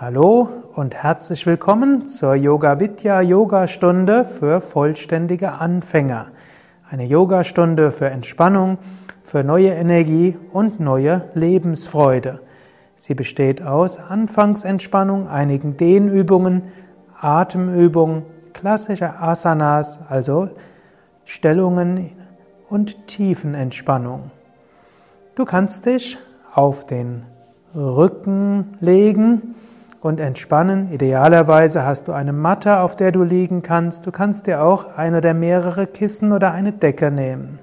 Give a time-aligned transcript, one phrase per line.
[0.00, 6.28] Hallo und herzlich willkommen zur Yoga Vidya Yoga-Stunde für vollständige Anfänger.
[6.88, 8.78] Eine Yoga-Stunde für Entspannung,
[9.22, 12.40] für neue Energie und neue Lebensfreude.
[12.96, 16.62] Sie besteht aus Anfangsentspannung, einigen Dehnübungen,
[17.14, 18.22] Atemübungen,
[18.54, 20.48] klassischer Asanas, also
[21.30, 22.10] Stellungen
[22.70, 24.30] und Tiefenentspannung.
[25.34, 26.16] Du kannst dich
[26.54, 27.26] auf den
[27.74, 29.54] Rücken legen
[30.00, 30.90] und entspannen.
[30.90, 34.06] Idealerweise hast du eine Matte, auf der du liegen kannst.
[34.06, 37.58] Du kannst dir auch ein oder mehrere Kissen oder eine Decke nehmen.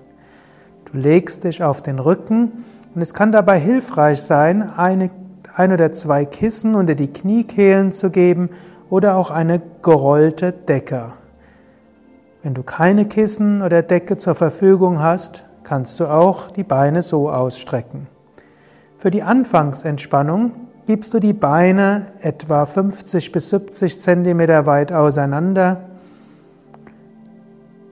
[0.91, 5.09] Du legst dich auf den Rücken und es kann dabei hilfreich sein, eine,
[5.55, 8.51] ein oder zwei Kissen unter die Kniekehlen zu geben
[8.91, 11.13] oder auch eine gerollte Decke.
[12.45, 17.27] Wenn du keine Kissen oder Decke zur Verfügung hast, kannst du auch die Beine so
[17.27, 18.05] ausstrecken.
[18.99, 20.51] Für die Anfangsentspannung
[20.85, 25.85] gibst du die Beine etwa 50 bis 70 Zentimeter weit auseinander.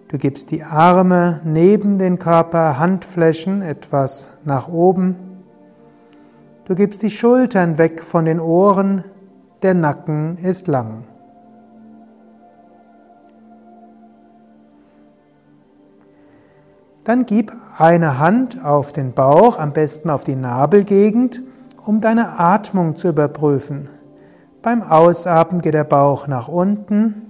[0.10, 5.16] Du gibst die Arme neben den Körper, Handflächen etwas nach oben.
[6.66, 9.04] Du gibst die Schultern weg von den Ohren,
[9.64, 11.06] der Nacken ist lang.
[17.04, 21.42] Dann gib eine Hand auf den Bauch, am besten auf die Nabelgegend
[21.86, 23.90] um deine Atmung zu überprüfen.
[24.62, 27.30] Beim Ausatmen geht der Bauch nach unten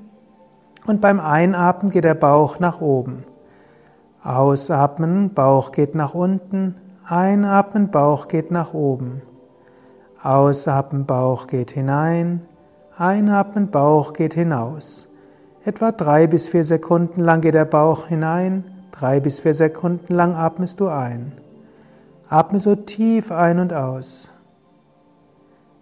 [0.85, 3.25] und beim Einatmen geht der Bauch nach oben.
[4.21, 9.21] Ausatmen, Bauch geht nach unten, einatmen, Bauch geht nach oben.
[10.21, 12.41] Ausatmen, Bauch geht hinein,
[12.95, 15.09] einatmen, Bauch geht hinaus.
[15.65, 20.35] Etwa drei bis vier Sekunden lang geht der Bauch hinein, drei bis vier Sekunden lang
[20.35, 21.33] atmest du ein.
[22.29, 24.31] Atme so tief ein und aus.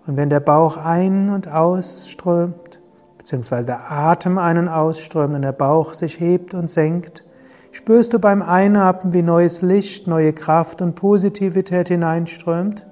[0.08, 2.80] Und wenn der Bauch ein- und ausströmt,
[3.18, 7.24] beziehungsweise der Atem ein- und ausströmt und der Bauch sich hebt und senkt,
[7.72, 12.88] spürst du beim Einatmen, wie neues Licht, neue Kraft und Positivität hineinströmt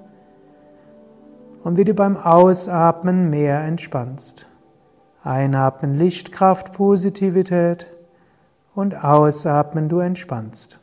[1.64, 4.46] und wie du beim Ausatmen mehr entspannst.
[5.22, 7.86] Einatmen Lichtkraft, Positivität
[8.80, 10.80] und ausatmen du entspannst.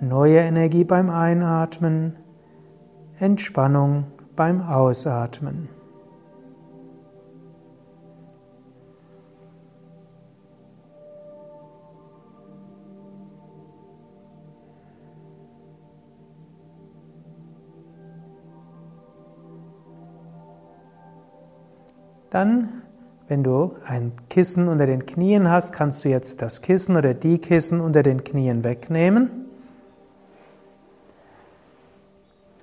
[0.00, 2.16] Neue Energie beim Einatmen
[3.20, 5.68] Entspannung beim Ausatmen.
[22.30, 22.81] Dann,
[23.32, 27.38] wenn du ein Kissen unter den Knien hast, kannst du jetzt das Kissen oder die
[27.38, 29.30] Kissen unter den Knien wegnehmen.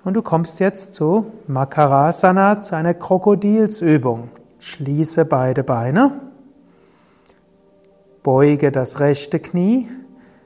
[0.04, 4.28] Und du kommst jetzt zu Makarasana, zu einer Krokodilsübung.
[4.60, 6.20] Schließe beide Beine,
[8.22, 9.88] beuge das rechte Knie,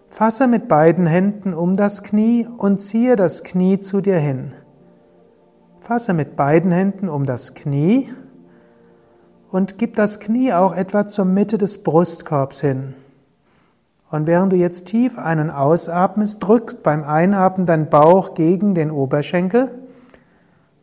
[0.08, 4.52] fasse mit beiden Händen um das Knie und ziehe das Knie zu dir hin.
[5.82, 8.08] Fasse mit beiden Händen um das Knie
[9.54, 12.94] und gib das Knie auch etwa zur Mitte des Brustkorbs hin.
[14.10, 19.70] Und während du jetzt tief einen ausatmest, drückst beim Einatmen dein Bauch gegen den Oberschenkel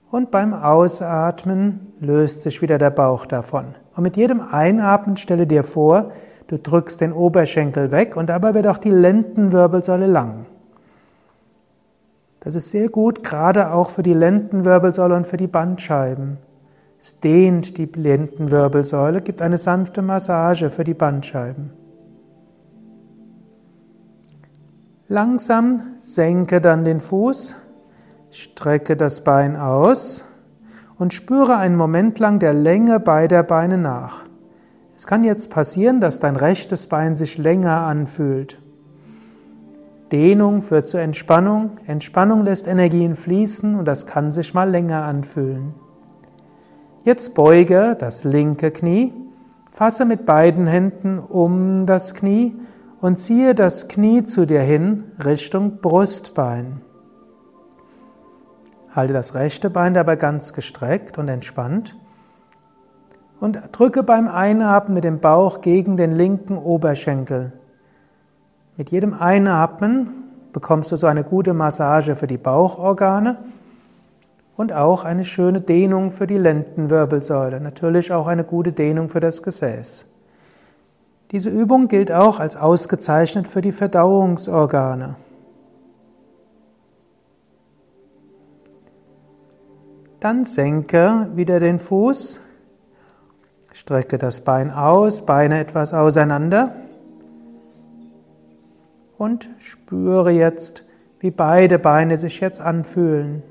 [0.09, 3.75] und beim Ausatmen löst sich wieder der Bauch davon.
[3.93, 6.13] Und mit jedem Einatmen stelle dir vor,
[6.47, 10.45] du drückst den Oberschenkel weg und dabei wird auch die Lendenwirbelsäule lang.
[12.39, 16.37] Das ist sehr gut, gerade auch für die Lendenwirbelsäule und für die Bandscheiben.
[17.01, 21.71] Es dehnt die Lendenwirbelsäule, gibt eine sanfte Massage für die Bandscheiben.
[25.07, 27.55] Langsam senke dann den Fuß,
[28.29, 30.25] strecke das Bein aus
[30.99, 34.25] und spüre einen Moment lang der Länge beider Beine nach.
[34.95, 38.61] Es kann jetzt passieren, dass dein rechtes Bein sich länger anfühlt.
[40.11, 45.73] Dehnung führt zur Entspannung, Entspannung lässt Energien fließen und das kann sich mal länger anfühlen.
[47.03, 49.11] Jetzt beuge das linke Knie,
[49.71, 52.55] fasse mit beiden Händen um das Knie
[53.01, 56.81] und ziehe das Knie zu dir hin Richtung Brustbein.
[58.91, 61.97] Halte das rechte Bein dabei ganz gestreckt und entspannt
[63.39, 67.53] und drücke beim Einatmen mit dem Bauch gegen den linken Oberschenkel.
[68.77, 73.37] Mit jedem Einatmen bekommst du so eine gute Massage für die Bauchorgane
[74.61, 79.41] und auch eine schöne Dehnung für die Lendenwirbelsäule, natürlich auch eine gute Dehnung für das
[79.41, 80.05] Gesäß.
[81.31, 85.15] Diese Übung gilt auch als ausgezeichnet für die Verdauungsorgane.
[90.19, 92.39] Dann senke wieder den Fuß,
[93.73, 96.75] strecke das Bein aus, Beine etwas auseinander
[99.17, 100.83] und spüre jetzt,
[101.19, 103.41] wie beide Beine sich jetzt anfühlen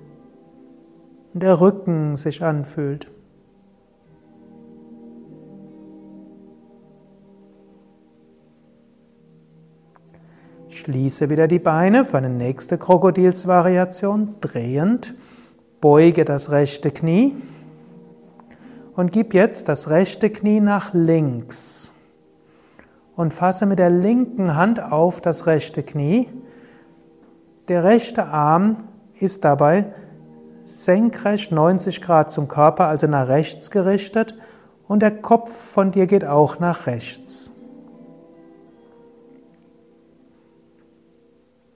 [1.33, 3.11] der Rücken sich anfühlt.
[10.69, 15.15] Schließe wieder die Beine für eine nächste Krokodilsvariation, drehend.
[15.81, 17.35] Beuge das rechte Knie
[18.97, 21.95] und gib jetzt das rechte Knie nach links.
[23.17, 26.29] Und fasse mit der linken Hand auf das rechte Knie.
[27.69, 28.85] Der rechte Arm
[29.19, 29.93] ist dabei
[30.65, 34.35] senkrecht 90 Grad zum Körper, also nach rechts gerichtet.
[34.87, 37.53] Und der Kopf von dir geht auch nach rechts.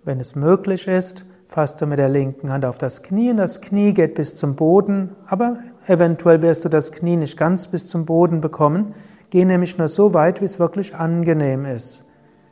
[0.03, 3.61] Wenn es möglich ist, fasst du mit der linken Hand auf das Knie und das
[3.61, 8.05] Knie geht bis zum Boden, aber eventuell wirst du das Knie nicht ganz bis zum
[8.05, 8.95] Boden bekommen.
[9.31, 12.05] Geh nämlich nur so weit, wie es wirklich angenehm ist.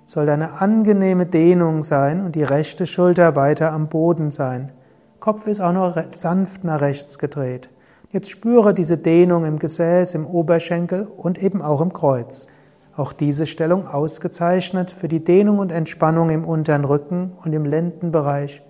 [0.07, 4.73] Soll eine angenehme Dehnung sein und die rechte Schulter weiter am Boden sein.
[5.23, 7.71] Kopf ist auch nur sanft nach rechts gedreht.
[8.11, 12.49] Jetzt spüre diese Dehnung im Gesäß, im Oberschenkel und eben auch im Kreuz.
[12.97, 18.65] Auch diese Stellung ausgezeichnet für die Dehnung und Entspannung im unteren Rücken und im Lendenbereich.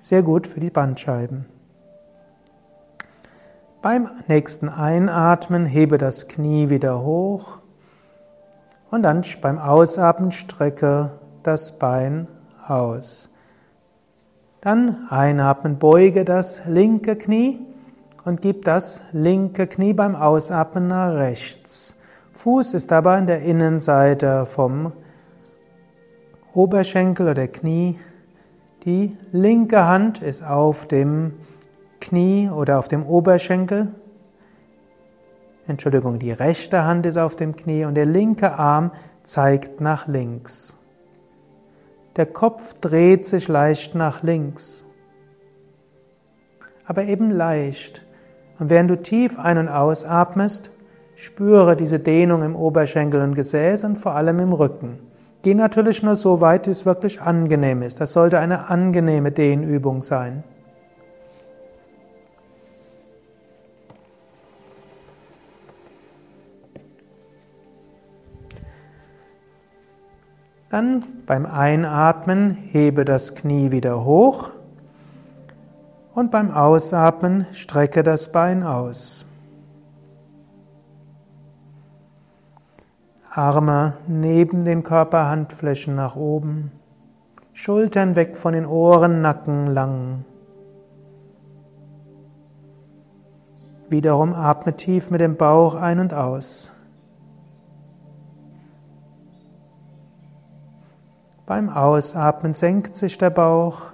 [0.00, 1.46] Sehr gut für die Bandscheiben.
[3.80, 7.60] Beim nächsten Einatmen hebe das Knie wieder hoch
[8.90, 11.12] und dann beim Ausatmen strecke
[11.44, 12.26] das Bein
[12.66, 13.30] aus.
[14.64, 17.60] Dann einatmen, beuge das linke Knie
[18.24, 21.96] und gib das linke Knie beim Ausatmen nach rechts.
[22.32, 24.94] Fuß ist dabei an der Innenseite vom
[26.54, 27.98] Oberschenkel oder Knie.
[28.86, 31.34] Die linke Hand ist auf dem
[32.00, 33.94] Knie oder auf dem Oberschenkel.
[35.66, 38.92] Entschuldigung, die rechte Hand ist auf dem Knie und der linke Arm
[39.24, 40.74] zeigt nach links.
[42.16, 44.86] Der Kopf dreht sich leicht nach links,
[46.84, 48.04] aber eben leicht.
[48.58, 50.70] Und während du tief ein- und ausatmest,
[51.16, 54.98] Spüre diese Dehnung im Oberschenkel und Gesäß und vor allem im Rücken.
[55.42, 58.00] Geh natürlich nur so weit, wie es wirklich angenehm ist.
[58.00, 60.42] Das sollte eine angenehme Dehnübung sein.
[70.74, 74.50] Dann beim Einatmen hebe das Knie wieder hoch
[76.16, 79.24] und beim Ausatmen strecke das Bein aus.
[83.30, 86.72] Arme neben den Körper, Handflächen nach oben,
[87.52, 90.24] Schultern weg von den Ohren, Nacken lang.
[93.88, 96.73] Wiederum atme tief mit dem Bauch ein und aus.
[101.46, 103.92] Beim Ausatmen senkt sich der Bauch,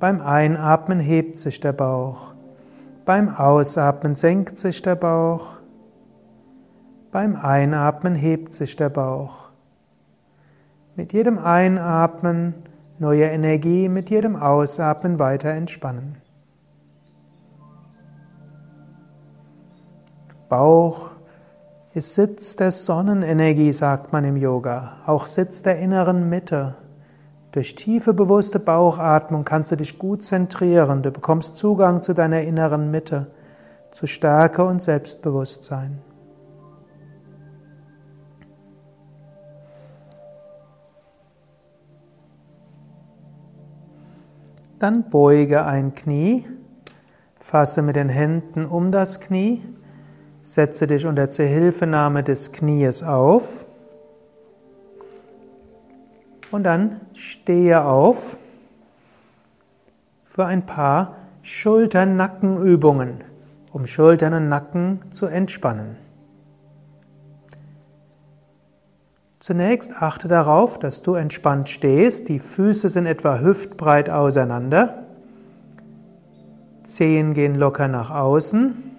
[0.00, 2.34] beim Einatmen hebt sich der Bauch,
[3.04, 5.46] beim Ausatmen senkt sich der Bauch,
[7.12, 9.50] beim Einatmen hebt sich der Bauch.
[10.96, 12.54] Mit jedem Einatmen
[12.98, 16.16] neue Energie, mit jedem Ausatmen weiter entspannen.
[20.48, 21.10] Bauch
[21.96, 26.76] ist Sitz der Sonnenenergie, sagt man im Yoga, auch Sitz der inneren Mitte.
[27.52, 32.90] Durch tiefe bewusste Bauchatmung kannst du dich gut zentrieren, du bekommst Zugang zu deiner inneren
[32.90, 33.28] Mitte,
[33.90, 36.02] zu Stärke und Selbstbewusstsein.
[44.78, 46.46] Dann beuge ein Knie,
[47.40, 49.62] fasse mit den Händen um das Knie,
[50.46, 53.66] setze dich unter Zuhilfenahme des Knies auf
[56.52, 58.38] und dann stehe auf
[60.28, 63.24] für ein paar Schultern-Nackenübungen,
[63.72, 65.96] um Schultern und Nacken zu entspannen.
[69.40, 72.28] Zunächst achte darauf, dass du entspannt stehst.
[72.28, 75.06] Die Füße sind etwa hüftbreit auseinander.
[76.84, 78.95] Zehen gehen locker nach außen.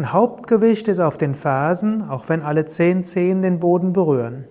[0.00, 4.46] Und Hauptgewicht ist auf den Fersen, auch wenn alle zehn Zehen den Boden berühren.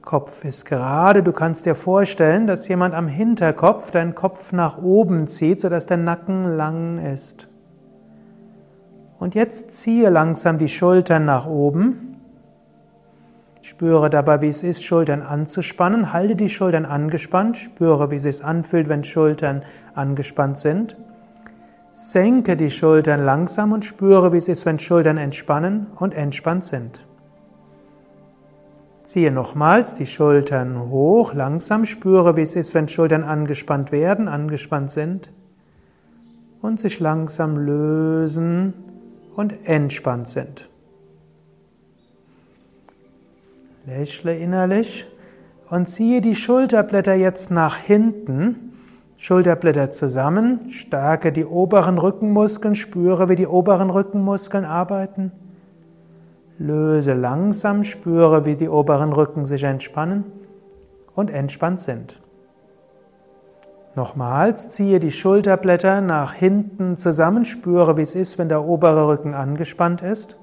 [0.00, 1.22] Kopf ist gerade.
[1.22, 5.98] Du kannst dir vorstellen, dass jemand am Hinterkopf deinen Kopf nach oben zieht, sodass der
[5.98, 7.46] Nacken lang ist.
[9.20, 12.11] Und jetzt ziehe langsam die Schultern nach oben.
[13.62, 16.12] Spüre dabei, wie es ist, Schultern anzuspannen.
[16.12, 17.56] Halte die Schultern angespannt.
[17.56, 19.62] Spüre, wie es sich anfühlt, wenn Schultern
[19.94, 20.96] angespannt sind.
[21.90, 27.06] Senke die Schultern langsam und spüre, wie es ist, wenn Schultern entspannen und entspannt sind.
[29.04, 34.90] Ziehe nochmals die Schultern hoch, langsam spüre, wie es ist, wenn Schultern angespannt werden, angespannt
[34.90, 35.30] sind
[36.62, 38.72] und sich langsam lösen
[39.36, 40.71] und entspannt sind.
[43.86, 45.08] Lächle innerlich
[45.68, 48.74] und ziehe die Schulterblätter jetzt nach hinten.
[49.16, 55.32] Schulterblätter zusammen, stärke die oberen Rückenmuskeln, spüre, wie die oberen Rückenmuskeln arbeiten.
[56.58, 60.24] Löse langsam, spüre, wie die oberen Rücken sich entspannen
[61.14, 62.20] und entspannt sind.
[63.94, 69.34] Nochmals, ziehe die Schulterblätter nach hinten zusammen, spüre, wie es ist, wenn der obere Rücken
[69.34, 70.38] angespannt ist.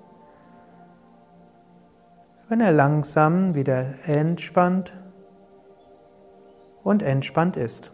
[2.50, 4.92] Wenn er langsam wieder entspannt
[6.84, 7.92] und entspannt ist.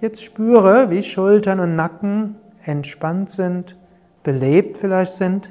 [0.00, 3.76] Jetzt spüre, wie Schultern und Nacken entspannt sind,
[4.22, 5.50] belebt vielleicht sind.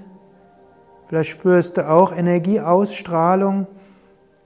[1.08, 3.68] Vielleicht spürst du auch Energieausstrahlung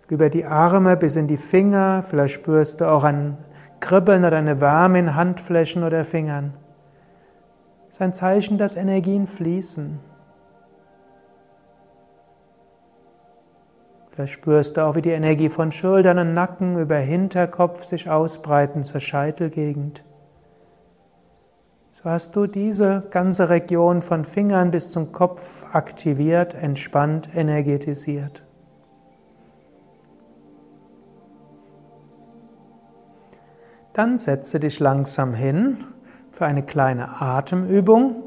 [0.09, 2.03] über die Arme bis in die Finger.
[2.05, 3.37] Vielleicht spürst du auch ein
[3.79, 6.53] Kribbeln oder eine Wärme in Handflächen oder Fingern.
[7.87, 10.08] Das ist ein Zeichen, dass Energien fließen.
[14.19, 18.83] Vielleicht spürst du auch, wie die Energie von Schultern und Nacken über Hinterkopf sich ausbreiten
[18.83, 20.03] zur Scheitelgegend.
[21.93, 28.43] So hast du diese ganze Region von Fingern bis zum Kopf aktiviert, entspannt, energetisiert.
[33.93, 35.77] Dann setze dich langsam hin
[36.33, 38.21] für eine kleine Atemübung,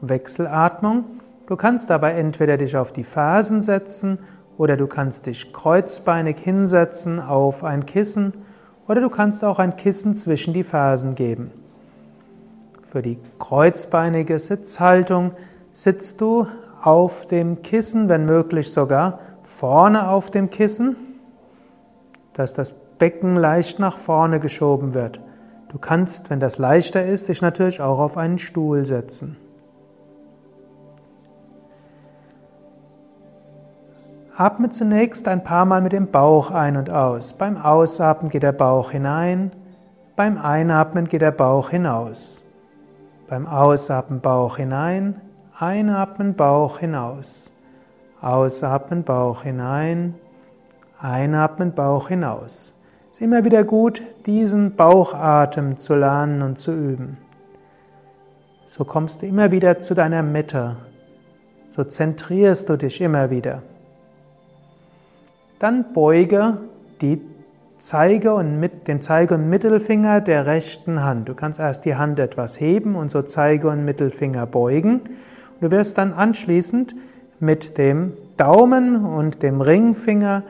[0.00, 1.04] Wechselatmung.
[1.46, 4.18] Du kannst dabei entweder dich auf die Fersen setzen
[4.58, 8.34] oder du kannst dich kreuzbeinig hinsetzen auf ein Kissen
[8.86, 11.52] oder du kannst auch ein Kissen zwischen die Fersen geben.
[12.86, 15.32] Für die kreuzbeinige Sitzhaltung
[15.70, 16.46] sitzt du
[16.82, 20.96] auf dem Kissen, wenn möglich sogar vorne auf dem Kissen,
[22.32, 25.20] dass das Becken leicht nach vorne geschoben wird.
[25.68, 29.36] Du kannst, wenn das leichter ist, dich natürlich auch auf einen Stuhl setzen.
[34.38, 37.32] Atme zunächst ein paar Mal mit dem Bauch ein und aus.
[37.32, 39.50] Beim Ausatmen geht der Bauch hinein,
[40.14, 42.44] beim Einatmen geht der Bauch hinaus.
[43.28, 45.20] Beim Ausatmen Bauch hinein,
[45.58, 47.50] Einatmen Bauch hinaus.
[48.20, 50.14] Ausatmen Bauch hinein,
[51.00, 52.76] Einatmen Bauch hinaus
[53.18, 57.16] ist immer wieder gut, diesen Bauchatem zu lernen und zu üben.
[58.66, 60.76] So kommst du immer wieder zu deiner Mitte.
[61.70, 63.64] So zentrierst du dich immer wieder.
[65.58, 66.58] Dann beuge
[67.00, 67.20] die
[67.76, 71.28] Zeige und mit, den Zeige- und Mittelfinger der rechten Hand.
[71.28, 75.00] Du kannst erst die Hand etwas heben und so Zeige- und Mittelfinger beugen.
[75.60, 76.96] Du wirst dann anschließend
[77.40, 80.42] mit dem Daumen und dem Ringfinger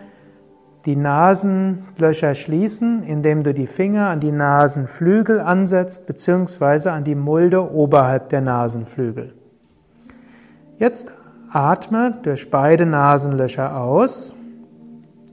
[0.87, 7.73] die Nasenlöcher schließen, indem du die Finger an die Nasenflügel ansetzt, beziehungsweise an die Mulde
[7.73, 9.35] oberhalb der Nasenflügel.
[10.79, 11.13] Jetzt
[11.51, 14.35] atme durch beide Nasenlöcher aus.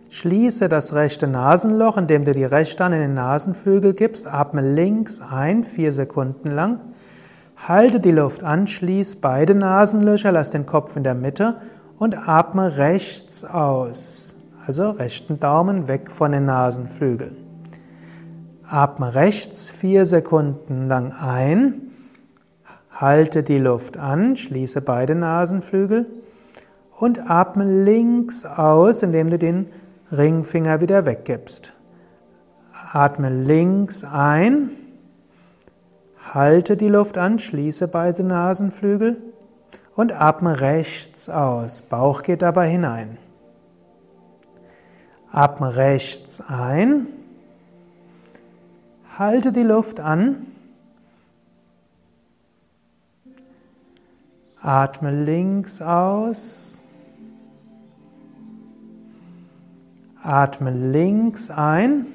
[0.09, 4.27] Schließe das rechte Nasenloch, indem du die rechte Hand in den Nasenflügel gibst.
[4.27, 6.79] Atme links ein, vier Sekunden lang.
[7.57, 11.55] Halte die Luft an, schließ beide Nasenlöcher, lass den Kopf in der Mitte
[11.97, 14.35] und atme rechts aus.
[14.67, 17.38] Also rechten Daumen weg von den Nasenflügeln.
[18.67, 21.81] Atme rechts vier Sekunden lang ein.
[22.91, 26.07] Halte die Luft an, schließe beide Nasenflügel
[26.97, 29.67] und atme links aus, indem du den
[30.12, 31.74] Ringfinger wieder weggibst.
[32.91, 34.69] Atme links ein,
[36.33, 39.21] halte die Luft an, schließe beide Nasenflügel
[39.95, 41.81] und atme rechts aus.
[41.81, 43.17] Bauch geht dabei hinein.
[45.31, 47.07] Atme rechts ein.
[49.17, 50.45] Halte die Luft an.
[54.62, 56.81] Atme links aus.
[60.25, 62.08] Atme links ein.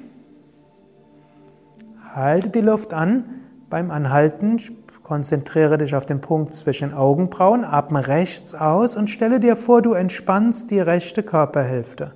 [2.13, 3.23] Halte die Luft an.
[3.69, 4.59] Beim Anhalten
[5.01, 7.63] konzentriere dich auf den Punkt zwischen Augenbrauen.
[7.63, 12.13] Atme rechts aus und stelle dir vor, du entspannst die rechte Körperhälfte.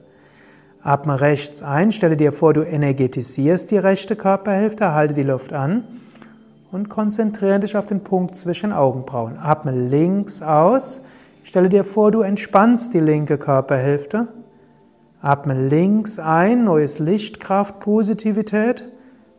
[0.81, 5.87] Atme rechts ein, stelle dir vor, du energetisierst die rechte Körperhälfte, halte die Luft an
[6.71, 9.37] und konzentriere dich auf den Punkt zwischen Augenbrauen.
[9.39, 11.01] Atme links aus.
[11.43, 14.27] Stelle dir vor, du entspannst die linke Körperhälfte.
[15.25, 18.83] Atme links ein, neues Licht, Kraft, Positivität.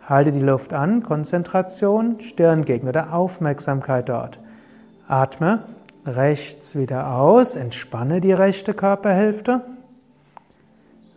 [0.04, 4.40] Halte die Luft an, Konzentration, Stirngegend oder Aufmerksamkeit dort.
[5.06, 5.62] Atme
[6.04, 9.64] rechts wieder aus, entspanne die rechte Körperhälfte.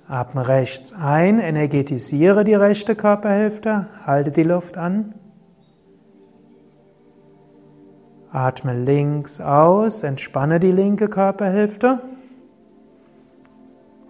[0.07, 5.15] Atme rechts ein, energetisiere die rechte Körperhälfte, halte die Luft an.
[8.31, 12.03] Atme links aus, entspanne die linke Körperhälfte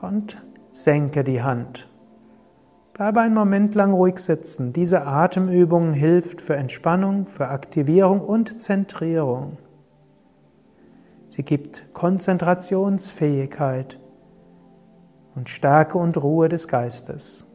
[0.02, 0.38] und
[0.84, 1.90] senke die Hand.
[2.94, 4.72] Bleibe einen Moment lang ruhig sitzen.
[4.72, 9.58] Diese Atemübung hilft für Entspannung, für Aktivierung und Zentrierung.
[11.28, 14.00] Sie gibt Konzentrationsfähigkeit
[15.36, 17.46] und Stärke und Ruhe des Geistes.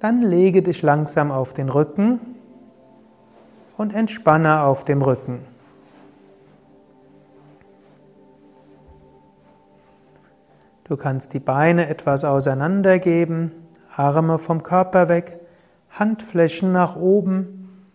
[0.00, 2.18] Dann lege dich langsam auf den Rücken
[3.76, 5.38] und entspanne auf dem Rücken.
[10.90, 13.52] Du kannst die Beine etwas auseinandergeben,
[13.94, 15.38] Arme vom Körper weg,
[15.88, 17.86] Handflächen nach oben.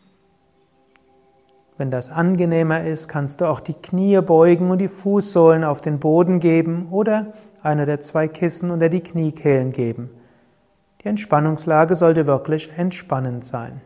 [1.78, 6.00] Wenn das angenehmer ist, kannst du auch die Knie beugen und die Fußsohlen auf den
[6.00, 10.10] Boden geben oder eine der zwei Kissen unter die Kniekehlen geben.
[11.04, 13.82] Die Entspannungslage sollte wirklich entspannend sein.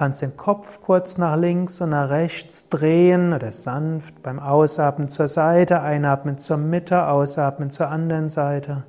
[0.00, 5.10] Du kannst den Kopf kurz nach links und nach rechts drehen oder sanft beim Ausatmen
[5.10, 8.84] zur Seite, einatmen zur Mitte, ausatmen zur anderen Seite.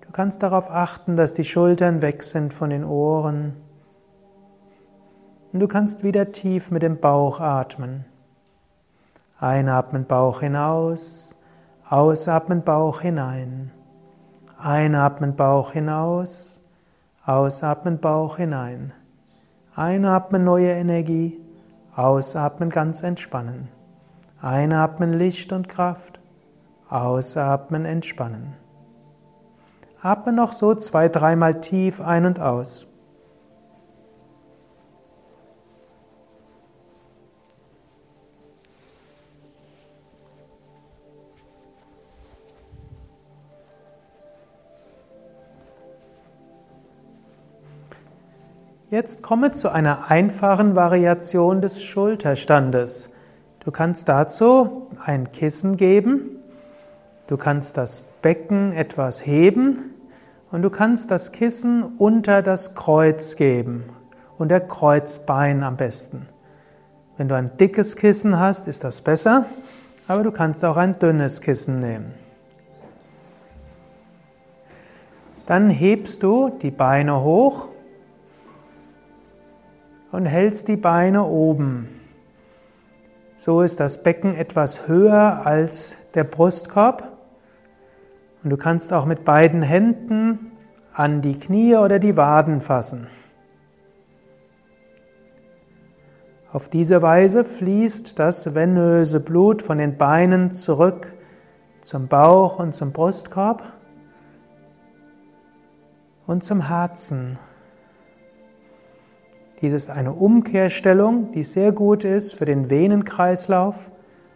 [0.00, 3.56] Du kannst darauf achten, dass die Schultern weg sind von den Ohren.
[5.52, 8.04] Und du kannst wieder tief mit dem Bauch atmen.
[9.40, 11.34] Einatmen Bauch hinaus,
[11.88, 13.72] ausatmen Bauch hinein.
[14.56, 16.60] Einatmen Bauch hinaus,
[17.26, 18.92] Ausatmen Bauch hinein.
[19.74, 21.40] Einatmen neue Energie.
[21.96, 23.66] Ausatmen ganz entspannen.
[24.40, 26.20] Einatmen Licht und Kraft.
[26.88, 28.54] Ausatmen entspannen.
[30.00, 32.86] Atme noch so zwei, dreimal tief ein und aus.
[48.88, 53.10] Jetzt komme zu einer einfachen Variation des Schulterstandes.
[53.58, 56.36] Du kannst dazu ein Kissen geben,
[57.26, 59.92] du kannst das Becken etwas heben
[60.52, 63.82] und du kannst das Kissen unter das Kreuz geben,
[64.38, 66.28] unter Kreuzbein am besten.
[67.16, 69.46] Wenn du ein dickes Kissen hast, ist das besser,
[70.06, 72.14] aber du kannst auch ein dünnes Kissen nehmen.
[75.46, 77.66] Dann hebst du die Beine hoch
[80.16, 81.90] und hältst die Beine oben.
[83.36, 87.18] So ist das Becken etwas höher als der Brustkorb.
[88.42, 90.52] Und du kannst auch mit beiden Händen
[90.94, 93.08] an die Knie oder die Waden fassen.
[96.50, 101.12] Auf diese Weise fließt das venöse Blut von den Beinen zurück
[101.82, 103.62] zum Bauch und zum Brustkorb
[106.26, 107.38] und zum Herzen.
[109.62, 113.90] Dies ist eine Umkehrstellung, die sehr gut ist für den Venenkreislauf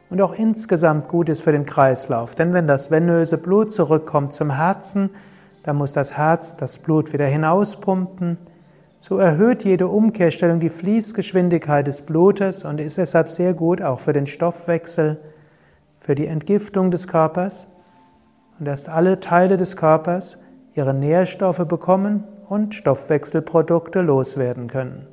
[0.08, 2.34] und auch insgesamt gut ist für den Kreislauf.
[2.34, 5.10] Denn wenn das venöse Blut zurückkommt zum Herzen,
[5.62, 8.38] dann muss das Herz das Blut wieder hinauspumpen.
[8.98, 14.14] So erhöht jede Umkehrstellung die Fließgeschwindigkeit des Blutes und ist deshalb sehr gut auch für
[14.14, 15.20] den Stoffwechsel,
[16.00, 17.66] für die Entgiftung des Körpers
[18.58, 20.38] und dass alle Teile des Körpers
[20.74, 25.06] ihre Nährstoffe bekommen und Stoffwechselprodukte loswerden können.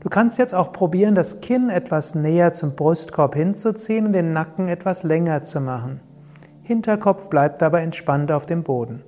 [0.00, 4.68] Du kannst jetzt auch probieren, das Kinn etwas näher zum Brustkorb hinzuziehen und den Nacken
[4.68, 6.00] etwas länger zu machen.
[6.62, 9.04] Hinterkopf bleibt dabei entspannt auf dem Boden.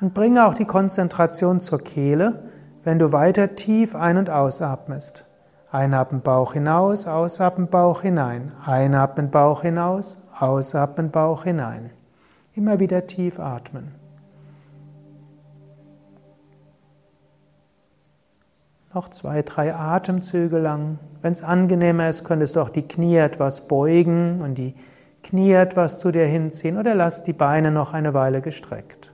[0.00, 2.44] Und bringe auch die Konzentration zur Kehle,
[2.84, 5.26] wenn du weiter tief ein- und ausatmest.
[5.72, 8.52] Einatmen Bauch hinaus, ausatmen Bauch hinein.
[8.64, 11.90] Einatmen Bauch hinaus, ausatmen Bauch hinein.
[12.54, 13.99] Immer wieder tief atmen.
[18.92, 20.98] Noch zwei, drei Atemzüge lang.
[21.22, 24.74] Wenn es angenehmer ist, könntest du auch die Knie etwas beugen und die
[25.22, 29.12] Knie etwas zu dir hinziehen oder lass die Beine noch eine Weile gestreckt.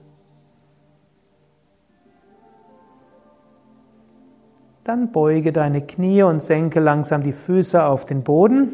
[4.85, 8.71] Dann beuge deine Knie und senke langsam die Füße auf den Boden.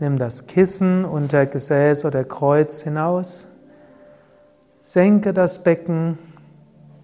[0.00, 3.46] Nimm das Kissen unter Gesäß oder Kreuz hinaus.
[4.80, 6.18] Senke das Becken.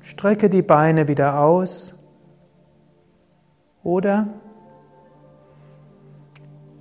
[0.03, 1.95] Strecke die Beine wieder aus.
[3.85, 4.29] Oder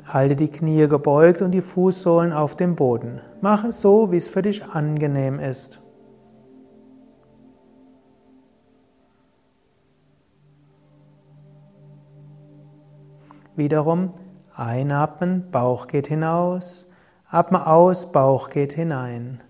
[0.05, 3.19] halte die Knie gebeugt und die Fußsohlen auf dem Boden.
[3.41, 5.81] Mach es so, wie es für dich angenehm ist.
[13.55, 14.09] Wiederum
[14.55, 16.87] einatmen, Bauch geht hinaus.
[17.29, 19.41] Atme aus, Bauch geht hinein.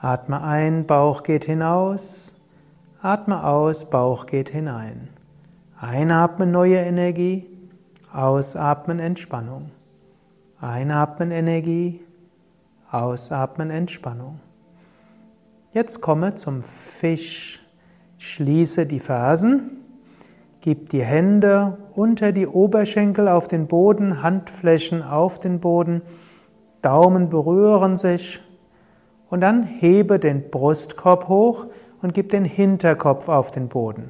[0.00, 2.34] Atme ein, Bauch geht hinaus.
[3.00, 5.13] Atme aus, Bauch geht hinein.
[5.84, 7.46] Einatmen neue Energie,
[8.12, 9.70] ausatmen Entspannung.
[10.60, 12.00] Einatmen Energie,
[12.90, 14.40] ausatmen Entspannung.
[15.72, 17.60] Jetzt komme zum Fisch.
[18.16, 19.84] Schließe die Fersen
[20.64, 26.00] Gib die Hände unter die Oberschenkel auf den Boden, Handflächen auf den Boden,
[26.80, 28.40] Daumen berühren sich
[29.28, 31.66] und dann hebe den Brustkorb hoch
[32.00, 34.08] und gib den Hinterkopf auf den Boden.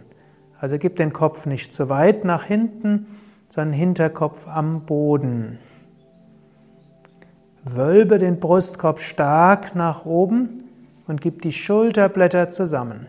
[0.65, 3.07] Also gib den Kopf nicht zu weit nach hinten,
[3.51, 5.59] sondern Hinterkopf am Boden.
[7.65, 10.65] Wölbe den Brustkorb stark nach oben
[11.07, 13.09] und gib die Schulterblätter zusammen.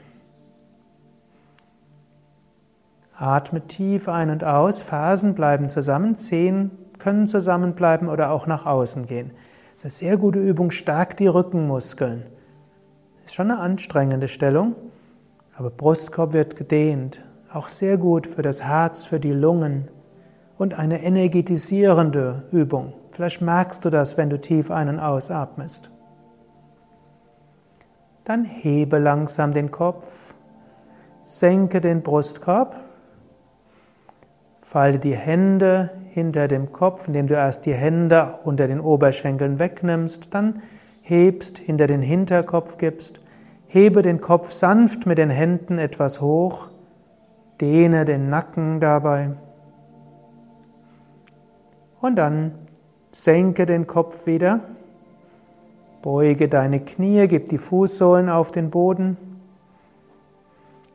[3.15, 9.05] Atme tief ein und aus, Fersen bleiben zusammen, Zehen können zusammenbleiben oder auch nach außen
[9.05, 9.31] gehen.
[9.75, 12.25] Das ist eine sehr gute Übung, stärkt die Rückenmuskeln.
[13.23, 14.75] Ist schon eine anstrengende Stellung,
[15.55, 17.21] aber Brustkorb wird gedehnt.
[17.55, 19.87] Auch sehr gut für das Herz, für die Lungen
[20.57, 22.93] und eine energetisierende Übung.
[23.11, 25.89] Vielleicht merkst du das, wenn du tief ein- und ausatmest.
[28.25, 30.35] Dann hebe langsam den Kopf,
[31.21, 32.75] senke den Brustkorb
[34.61, 40.33] Falte die Hände hinter dem Kopf, indem du erst die Hände unter den Oberschenkeln wegnimmst,
[40.33, 40.63] dann
[41.01, 43.21] hebst, hinter den Hinterkopf gibst.
[43.67, 46.69] Hebe den Kopf sanft mit den Händen etwas hoch.
[47.61, 49.31] Dehne den Nacken dabei.
[52.01, 52.53] Und dann
[53.11, 54.61] senke den Kopf wieder.
[56.01, 59.17] Beuge deine Knie, gib die Fußsohlen auf den Boden.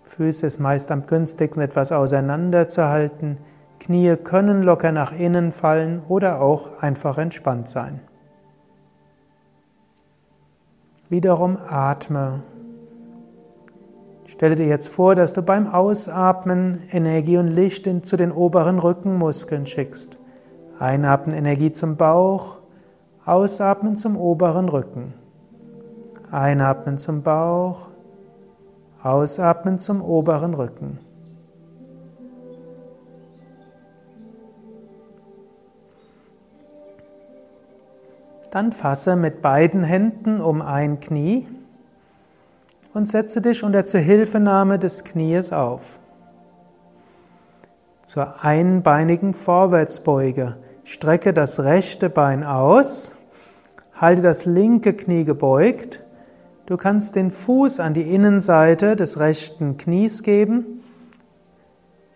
[0.05, 3.39] Füße ist meist am günstigsten etwas auseinanderzuhalten.
[3.81, 8.01] Knie können locker nach innen fallen oder auch einfach entspannt sein.
[11.09, 12.43] Wiederum atme.
[14.31, 19.67] Stelle dir jetzt vor, dass du beim Ausatmen Energie und Licht zu den oberen Rückenmuskeln
[19.67, 20.19] schickst.
[20.79, 22.59] Einatmen Energie zum Bauch,
[23.25, 25.15] ausatmen zum oberen Rücken.
[26.31, 27.89] Einatmen zum Bauch,
[29.03, 31.01] ausatmen zum oberen Rücken.
[38.53, 41.49] Dann fasse mit beiden Händen um ein Knie
[42.93, 46.01] und setze dich unter Zuhilfenahme des Knies auf.
[48.05, 53.15] Zur einbeinigen Vorwärtsbeuge strecke das rechte Bein aus,
[53.95, 56.03] halte das linke Knie gebeugt.
[56.67, 60.81] Du kannst den Fuß an die Innenseite des rechten Knies geben.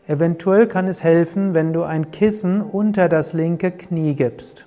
[0.06, 4.66] Eventuell kann es helfen, wenn du ein Kissen unter das linke Knie gibst.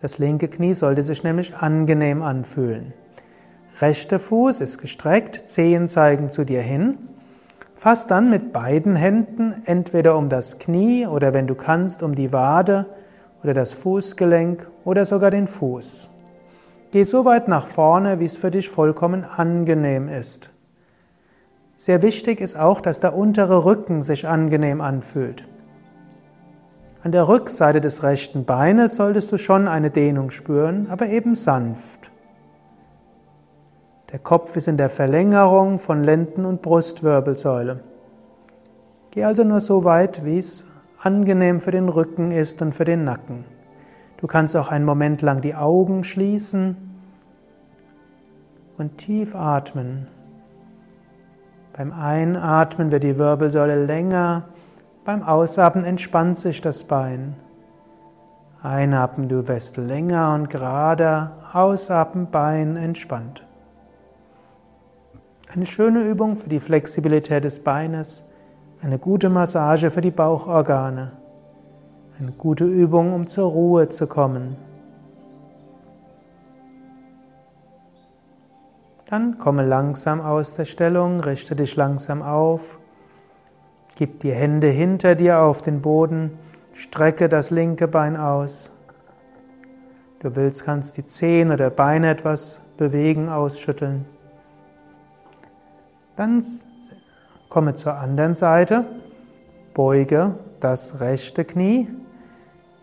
[0.00, 2.94] Das linke Knie sollte sich nämlich angenehm anfühlen.
[3.80, 6.98] Rechter Fuß ist gestreckt, Zehen zeigen zu dir hin.
[7.76, 12.32] Fass dann mit beiden Händen entweder um das Knie oder wenn du kannst um die
[12.32, 12.86] Wade
[13.44, 16.10] oder das Fußgelenk oder sogar den Fuß.
[16.90, 20.50] Geh so weit nach vorne, wie es für dich vollkommen angenehm ist.
[21.76, 25.46] Sehr wichtig ist auch, dass der untere Rücken sich angenehm anfühlt.
[27.04, 32.10] An der Rückseite des rechten Beines solltest du schon eine Dehnung spüren, aber eben sanft.
[34.12, 37.80] Der Kopf ist in der Verlängerung von Lenden- und Brustwirbelsäule.
[39.10, 40.66] Geh also nur so weit, wie es
[41.00, 43.44] angenehm für den Rücken ist und für den Nacken.
[44.16, 46.76] Du kannst auch einen Moment lang die Augen schließen
[48.76, 50.08] und tief atmen.
[51.76, 54.48] Beim Einatmen wird die Wirbelsäule länger
[55.08, 57.34] beim Ausatmen entspannt sich das Bein.
[58.62, 63.47] Einatmen, du wirst länger und gerader, ausatmen, Bein entspannt.
[65.54, 68.22] Eine schöne Übung für die Flexibilität des Beines,
[68.82, 71.12] eine gute Massage für die Bauchorgane,
[72.18, 74.58] eine gute Übung, um zur Ruhe zu kommen.
[79.06, 82.78] Dann komme langsam aus der Stellung, richte dich langsam auf.
[83.96, 86.38] Gib die Hände hinter dir auf den Boden,
[86.74, 88.70] strecke das linke Bein aus.
[90.20, 94.17] Du willst, kannst die Zehen oder Beine etwas bewegen, ausschütteln.
[96.18, 96.42] Dann
[97.48, 98.84] komme zur anderen Seite,
[99.72, 101.88] beuge das rechte Knie,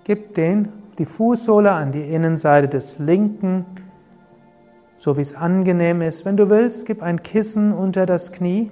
[0.06, 3.66] gib den, die Fußsohle an die Innenseite des linken,
[4.96, 6.24] so wie es angenehm ist.
[6.24, 8.72] Wenn du willst, gib ein Kissen unter das Knie.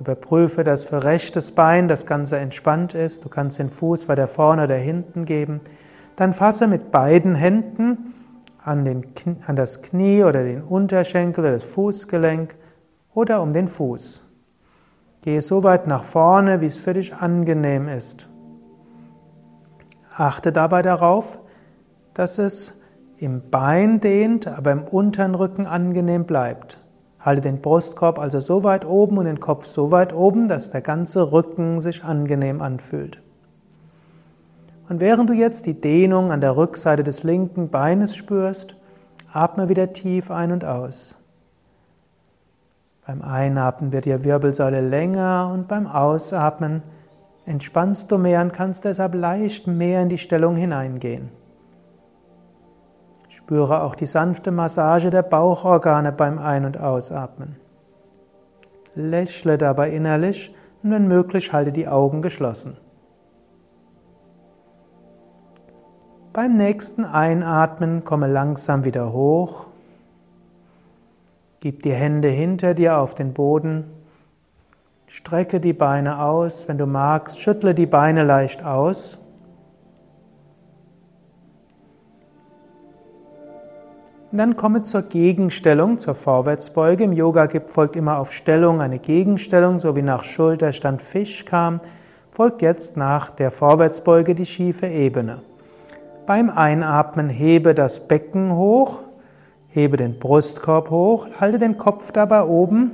[0.00, 3.24] Überprüfe, dass für rechtes Bein das Ganze entspannt ist.
[3.24, 5.60] Du kannst den Fuß weiter vorne oder hinten geben.
[6.16, 8.14] Dann fasse mit beiden Händen
[8.58, 9.04] an, den,
[9.46, 12.56] an das Knie oder den Unterschenkel oder das Fußgelenk
[13.16, 14.22] oder um den Fuß.
[15.22, 18.28] Gehe so weit nach vorne, wie es für dich angenehm ist.
[20.14, 21.38] Achte dabei darauf,
[22.14, 22.78] dass es
[23.16, 26.78] im Bein dehnt, aber im unteren Rücken angenehm bleibt.
[27.18, 30.82] Halte den Brustkorb also so weit oben und den Kopf so weit oben, dass der
[30.82, 33.22] ganze Rücken sich angenehm anfühlt.
[34.90, 38.76] Und während du jetzt die Dehnung an der Rückseite des linken Beines spürst,
[39.32, 41.16] atme wieder tief ein und aus.
[43.06, 46.82] Beim Einatmen wird die Wirbelsäule länger und beim Ausatmen
[47.44, 51.30] entspannst du mehr und kannst deshalb leicht mehr in die Stellung hineingehen.
[53.28, 57.54] Spüre auch die sanfte Massage der Bauchorgane beim Ein- und Ausatmen.
[58.96, 62.76] Lächle dabei innerlich und wenn möglich halte die Augen geschlossen.
[66.32, 69.66] Beim nächsten Einatmen komme langsam wieder hoch
[71.60, 73.84] Gib die Hände hinter dir auf den Boden.
[75.06, 76.68] Strecke die Beine aus.
[76.68, 79.18] Wenn du magst, schüttle die Beine leicht aus.
[84.36, 87.04] Und dann komme zur Gegenstellung, zur Vorwärtsbeuge.
[87.04, 91.80] Im Yoga folgt immer auf Stellung eine Gegenstellung, so wie nach Schulterstand Fisch kam,
[92.32, 95.40] folgt jetzt nach der Vorwärtsbeuge die schiefe Ebene.
[96.26, 99.04] Beim Einatmen hebe das Becken hoch,
[99.76, 102.92] Hebe den Brustkorb hoch, halte den Kopf dabei oben.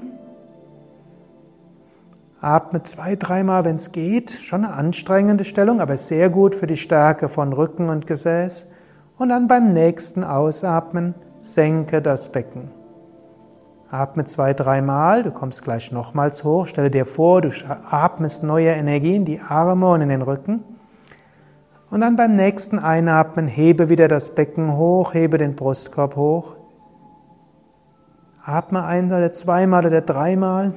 [2.41, 4.33] Atme zwei, dreimal, wenn es geht.
[4.33, 8.67] Schon eine anstrengende Stellung, aber sehr gut für die Stärke von Rücken und Gesäß.
[9.17, 12.73] Und dann beim nächsten Ausatmen senke das Becken.
[13.89, 16.67] Atme zwei, dreimal, du kommst gleich nochmals hoch.
[16.67, 17.51] Stelle dir vor, du
[17.89, 20.65] atmest neue Energie in die Arme und in den Rücken.
[21.93, 26.57] Und dann beim nächsten Einatmen hebe wieder das Becken hoch, hebe den Brustkorb hoch.
[28.45, 30.73] Atme ein oder zweimal oder dreimal.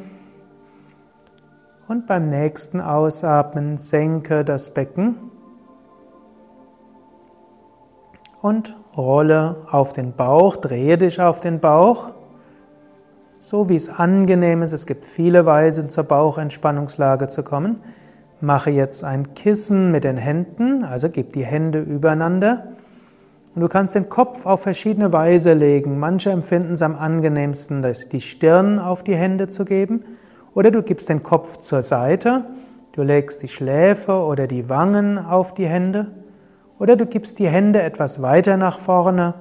[1.88, 5.32] Und beim nächsten Ausatmen senke das Becken
[8.41, 12.12] und rolle auf den Bauch, drehe dich auf den Bauch,
[13.39, 14.71] so wie es angenehm ist.
[14.71, 17.82] Es gibt viele Weisen zur Bauchentspannungslage zu kommen.
[18.41, 22.75] Mache jetzt ein Kissen mit den Händen, also gib die Hände übereinander
[23.55, 25.97] und du kannst den Kopf auf verschiedene Weise legen.
[25.97, 30.03] Manche empfinden es am angenehmsten, die Stirn auf die Hände zu geben.
[30.53, 32.43] Oder du gibst den Kopf zur Seite.
[32.91, 36.11] Du legst die Schläfe oder die Wangen auf die Hände.
[36.79, 39.35] Oder du gibst die Hände etwas weiter nach vorne,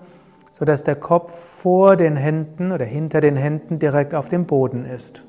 [0.53, 5.24] sodass der Kopf vor den Händen oder hinter den Händen direkt auf dem Boden ist.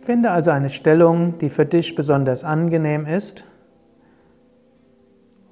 [0.00, 3.44] Finde also eine Stellung, die für dich besonders angenehm ist.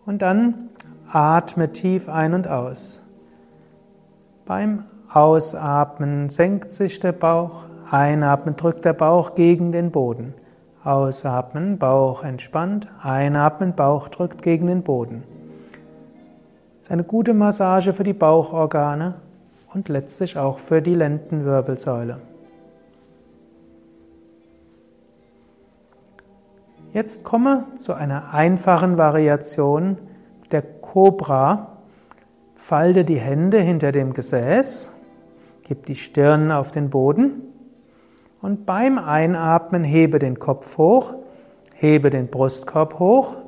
[0.07, 0.71] Und dann
[1.11, 3.01] atme tief ein und aus.
[4.45, 10.35] Beim Ausatmen senkt sich der Bauch, einatmen drückt der Bauch gegen den Boden.
[10.83, 15.23] Ausatmen, Bauch entspannt, einatmen, Bauch drückt gegen den Boden.
[16.81, 19.15] Das ist eine gute Massage für die Bauchorgane
[19.73, 22.19] und letztlich auch für die Lendenwirbelsäule.
[26.95, 29.99] Jetzt komme zu einer einfachen Variation
[30.53, 31.79] der Cobra.
[32.55, 34.93] Falte die Hände hinter dem Gesäß,
[35.65, 37.43] gib die Stirn auf den Boden
[38.41, 41.15] und beim Einatmen hebe den Kopf hoch,
[41.75, 43.39] hebe den Brustkorb hoch,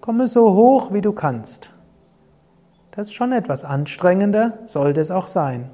[0.00, 1.72] komme so hoch wie du kannst.
[2.92, 5.70] Das ist schon etwas anstrengender, sollte es auch sein.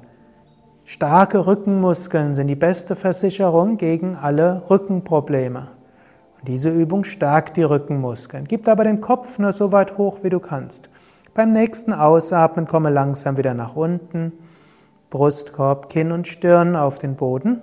[0.83, 5.69] Starke Rückenmuskeln sind die beste Versicherung gegen alle Rückenprobleme.
[6.45, 8.45] Diese Übung stärkt die Rückenmuskeln.
[8.45, 10.89] Gib aber den Kopf nur so weit hoch, wie du kannst.
[11.33, 14.33] Beim nächsten Ausatmen komme langsam wieder nach unten.
[15.09, 17.61] Brustkorb, Kinn und Stirn auf den Boden.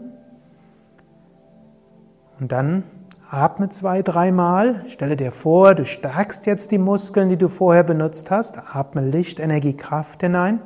[2.40, 2.84] Und dann
[3.28, 4.84] atme zwei, dreimal.
[4.88, 8.58] Stelle dir vor, du stärkst jetzt die Muskeln, die du vorher benutzt hast.
[8.58, 10.60] Atme Licht, Energie, Kraft hinein.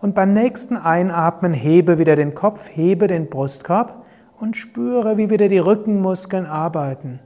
[0.00, 4.04] Und beim nächsten Einatmen hebe wieder den Kopf, hebe den Brustkorb
[4.38, 7.20] und spüre, wie wieder die Rückenmuskeln arbeiten.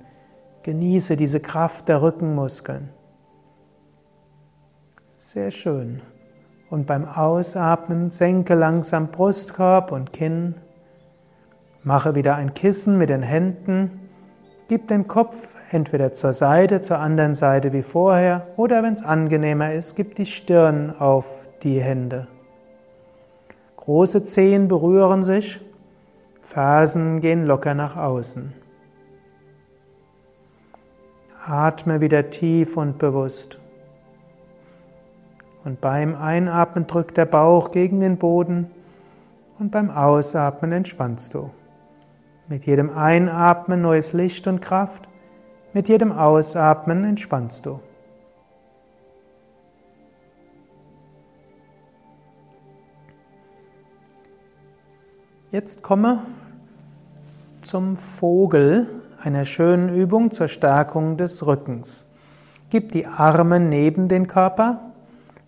[0.67, 2.89] Genieße diese Kraft der Rückenmuskeln.
[5.17, 6.03] Sehr schön.
[6.71, 10.57] Und beim Ausatmen senke langsam Brustkorb und Kinn.
[11.85, 14.09] Mache wieder ein Kissen mit den Händen.
[14.67, 15.37] Gib den Kopf
[15.71, 20.27] entweder zur Seite, zur anderen Seite wie vorher oder wenn es angenehmer ist, gib die
[20.27, 22.27] Stirn auf die Hände.
[23.77, 25.61] Große Zehen berühren sich,
[26.43, 28.66] Fersen gehen locker nach außen.
[31.49, 33.61] Atme wieder tief und bewusst.
[35.65, 38.71] Und beim Einatmen drückt der Bauch gegen den Boden
[39.59, 41.51] und beim Ausatmen entspannst du.
[42.49, 45.09] Mit jedem Einatmen neues Licht und Kraft,
[45.73, 47.81] mit jedem Ausatmen entspannst du.
[55.51, 56.23] Jetzt komme
[57.63, 58.89] zum Vogel,
[59.27, 62.07] einer schönen Übung zur Stärkung des Rückens.
[62.71, 64.93] Gib die Arme neben den Körper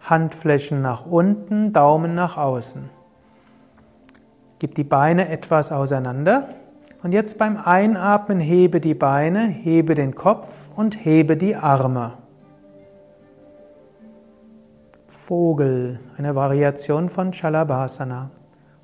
[0.01, 2.91] Handflächen nach unten, Daumen nach außen.
[4.59, 6.49] Gib die Beine etwas auseinander.
[7.05, 12.15] Und jetzt beim Einatmen hebe die Beine, hebe den Kopf und hebe die Arme.
[15.07, 18.31] Vogel, eine Variation von Shalabhasana.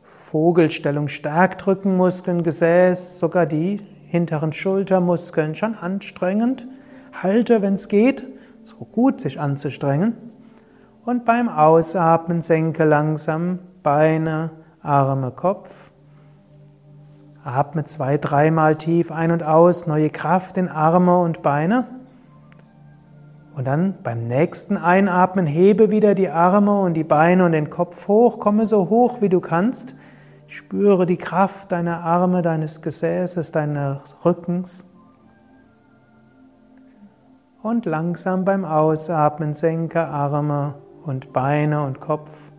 [0.02, 3.80] Vogelstellung stärkt Rückenmuskeln, Gesäß, sogar die
[4.14, 5.56] hinteren Schultermuskeln.
[5.56, 6.68] Schon anstrengend.
[7.20, 8.24] Halte, wenn es geht.
[8.62, 10.16] So gut, sich anzustrengen.
[11.04, 15.90] Und beim Ausatmen senke langsam Beine, Arme, Kopf.
[17.42, 21.88] Atme zwei, dreimal tief ein und aus, neue Kraft in Arme und Beine.
[23.56, 28.06] Und dann beim nächsten Einatmen hebe wieder die Arme und die Beine und den Kopf
[28.06, 29.96] hoch, komme so hoch wie du kannst.
[30.54, 34.86] Spüre die Kraft deiner Arme, deines Gesäßes, deines Rückens.
[37.60, 42.52] Und langsam beim Ausatmen senke Arme und Beine und Kopf.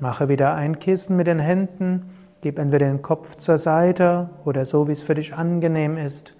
[0.00, 4.88] Mache wieder ein Kissen mit den Händen, gib entweder den Kopf zur Seite oder so,
[4.88, 6.34] wie es für dich angenehm ist.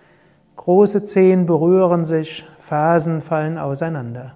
[0.56, 4.34] Große Zehen berühren sich, Fersen fallen auseinander.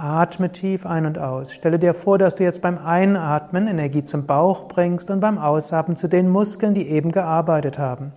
[0.00, 1.52] Atme tief ein und aus.
[1.52, 5.96] Stelle dir vor, dass du jetzt beim Einatmen Energie zum Bauch bringst und beim Ausatmen
[5.96, 8.12] zu den Muskeln, die eben gearbeitet haben.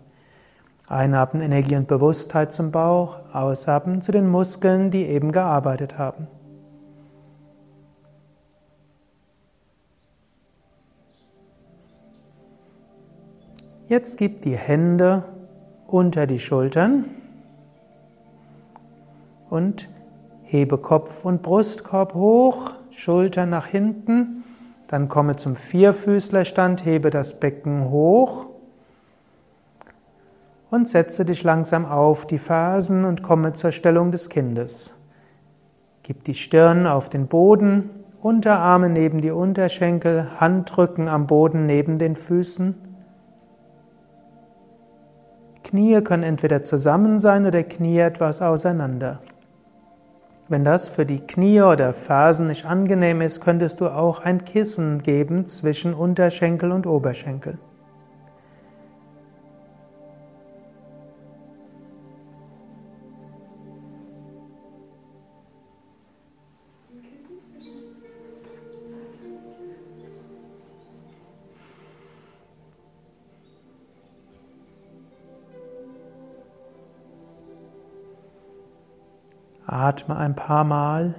[0.88, 6.28] Einatmen Energie und Bewusstheit zum Bauch, ausatmen zu den Muskeln, die eben gearbeitet haben.
[13.88, 15.26] Jetzt gib die Hände
[15.88, 17.06] unter die Schultern
[19.50, 19.88] und
[20.53, 24.43] hebe Kopf und Brustkorb hoch, Schultern nach hinten,
[24.87, 28.45] dann komme zum Vierfüßlerstand, hebe das Becken hoch
[30.69, 34.93] und setze dich langsam auf die Fersen und komme zur Stellung des Kindes.
[36.03, 37.89] Gib die Stirn auf den Boden,
[38.21, 42.75] Unterarme neben die Unterschenkel, Handrücken am Boden neben den Füßen.
[45.63, 49.19] Knie können entweder zusammen sein oder Knie etwas auseinander.
[50.49, 55.01] Wenn das für die Knie oder Fersen nicht angenehm ist, könntest du auch ein Kissen
[55.01, 57.60] geben zwischen Unterschenkel und Oberschenkel.
[79.73, 81.15] Atme ein paar Mal.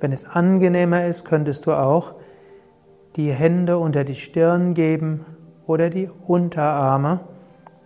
[0.00, 2.14] Wenn es angenehmer ist, könntest du auch
[3.16, 5.26] die Hände unter die Stirn geben
[5.66, 7.20] oder die Unterarme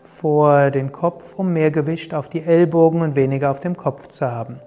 [0.04, 4.30] vor den Kopf, um mehr Gewicht auf die Ellbogen und weniger auf dem Kopf zu
[4.30, 4.60] haben.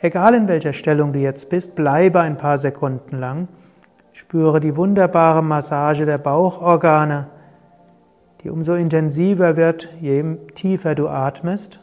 [0.00, 3.48] Egal in welcher Stellung du jetzt bist, bleibe ein paar Sekunden lang.
[4.12, 7.28] Spüre die wunderbare Massage der Bauchorgane,
[8.42, 10.22] die umso intensiver wird, je
[10.54, 11.80] tiefer du atmest.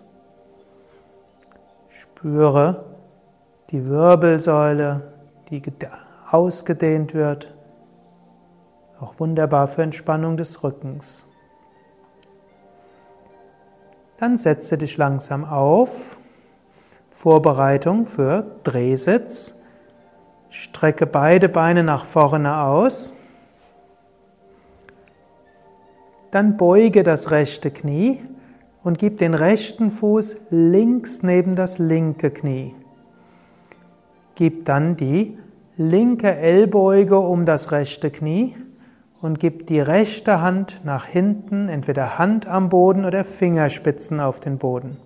[2.24, 2.86] Spüre
[3.70, 5.12] die Wirbelsäule,
[5.50, 5.62] die
[6.32, 7.54] ausgedehnt wird.
[8.98, 11.28] Auch wunderbar für Entspannung des Rückens.
[14.20, 16.18] Dann setze dich langsam auf.
[17.10, 19.56] Vorbereitung für Drehsitz.
[20.48, 23.14] Strecke beide Beine nach vorne aus.
[26.32, 28.24] Dann beuge das rechte Knie
[28.84, 32.76] und gib den rechten Fuß links neben das linke Knie.
[34.36, 35.38] Gib dann die
[35.78, 38.56] linke Ellbeuge um das rechte Knie
[39.22, 44.58] und gib die rechte Hand nach hinten, entweder Hand am Boden oder Fingerspitzen auf den
[44.58, 44.98] Boden.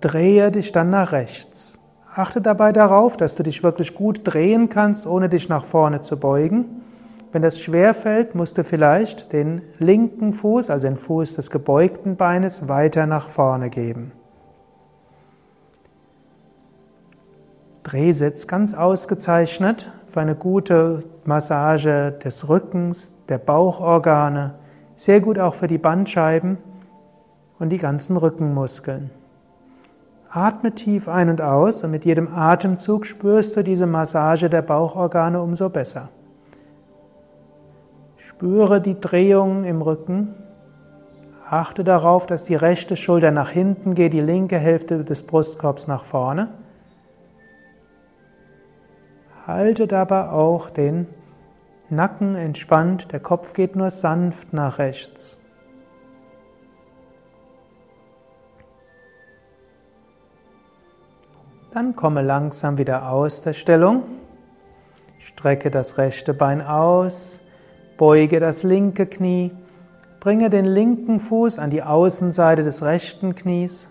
[0.00, 1.78] Drehe dich dann nach rechts.
[2.14, 6.16] Achte dabei darauf, dass du dich wirklich gut drehen kannst, ohne dich nach vorne zu
[6.16, 6.82] beugen.
[7.30, 12.16] Wenn das schwer fällt, musst du vielleicht den linken Fuß, also den Fuß des gebeugten
[12.16, 14.12] Beines, weiter nach vorne geben.
[17.82, 24.54] Drehsitz ganz ausgezeichnet für eine gute Massage des Rückens, der Bauchorgane,
[24.94, 26.58] sehr gut auch für die Bandscheiben
[27.58, 29.10] und die ganzen Rückenmuskeln.
[30.30, 35.40] Atme tief ein und aus und mit jedem Atemzug spürst du diese Massage der Bauchorgane
[35.40, 36.10] umso besser.
[38.38, 40.32] Spüre die Drehung im Rücken.
[41.50, 46.04] Achte darauf, dass die rechte Schulter nach hinten geht, die linke Hälfte des Brustkorbs nach
[46.04, 46.48] vorne.
[49.44, 51.08] Halte dabei auch den
[51.88, 55.40] Nacken entspannt, der Kopf geht nur sanft nach rechts.
[61.72, 64.04] Dann komme langsam wieder aus der Stellung.
[65.18, 67.40] Strecke das rechte Bein aus,
[67.98, 69.52] beuge das linke Knie,
[70.20, 73.90] bringe den linken Fuß an die Außenseite des rechten Knies,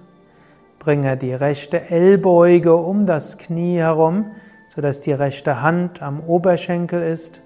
[0.79, 4.31] bringe die rechte Ellbeuge um das Knie herum,
[4.73, 7.41] sodass die rechte Hand am Oberschenkel ist.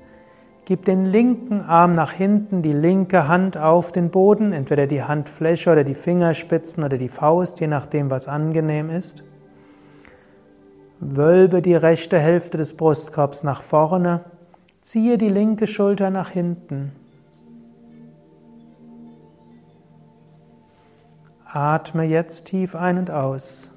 [0.65, 5.71] Gib den linken Arm nach hinten, die linke Hand auf den Boden, entweder die Handfläche
[5.71, 9.23] oder die Fingerspitzen oder die Faust, je nachdem, was angenehm ist.
[10.99, 14.21] Wölbe die rechte Hälfte des Brustkorbs nach vorne,
[14.81, 16.91] ziehe die linke Schulter nach hinten.
[21.45, 23.71] Atme jetzt tief ein und aus.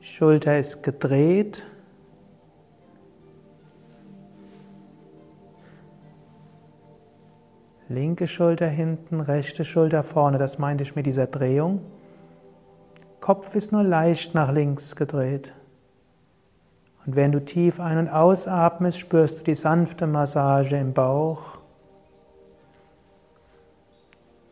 [0.00, 1.64] Schulter ist gedreht.
[7.88, 11.82] Linke Schulter hinten, rechte Schulter vorne, das meinte ich mit dieser Drehung.
[13.20, 15.54] Kopf ist nur leicht nach links gedreht.
[17.06, 21.58] Und wenn du tief ein- und ausatmest, spürst du die sanfte Massage im Bauch.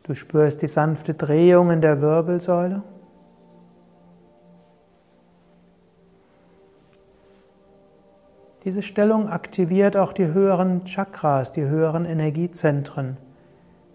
[0.02, 2.82] Du spürst die sanfte Drehung in der Wirbelsäule.
[8.64, 13.16] Diese Stellung aktiviert auch die höheren Chakras, die höheren Energiezentren.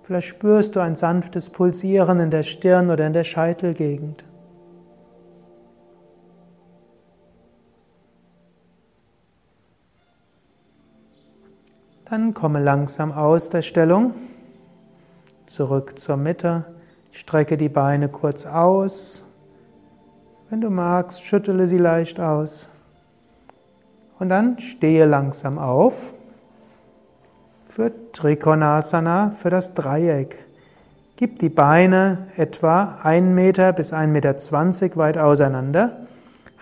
[0.03, 4.23] Vielleicht spürst du ein sanftes Pulsieren in der Stirn oder in der Scheitelgegend.
[12.09, 14.13] Dann komme langsam aus der Stellung,
[15.45, 16.63] zurück zur Mitte,
[17.11, 19.25] strecke die Beine kurz aus.
[20.49, 22.69] Wenn du magst, schüttele sie leicht aus.
[24.19, 26.13] Und dann stehe langsam auf
[27.67, 30.39] für Trikonasana, für das Dreieck.
[31.17, 36.07] Gib die Beine etwa 1 Meter bis 1,20 Meter weit auseinander.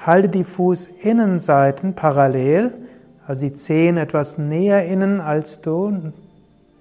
[0.04, 2.85] Halte die Fußinnenseiten parallel,
[3.28, 6.14] also die Zehen etwas näher innen, als du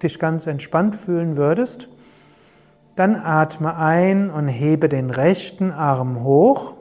[0.01, 1.89] dich ganz entspannt fühlen würdest.
[2.95, 6.73] Dann atme ein und hebe den rechten Arm hoch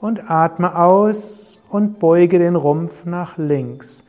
[0.00, 4.04] und atme aus und beuge den Rumpf nach links.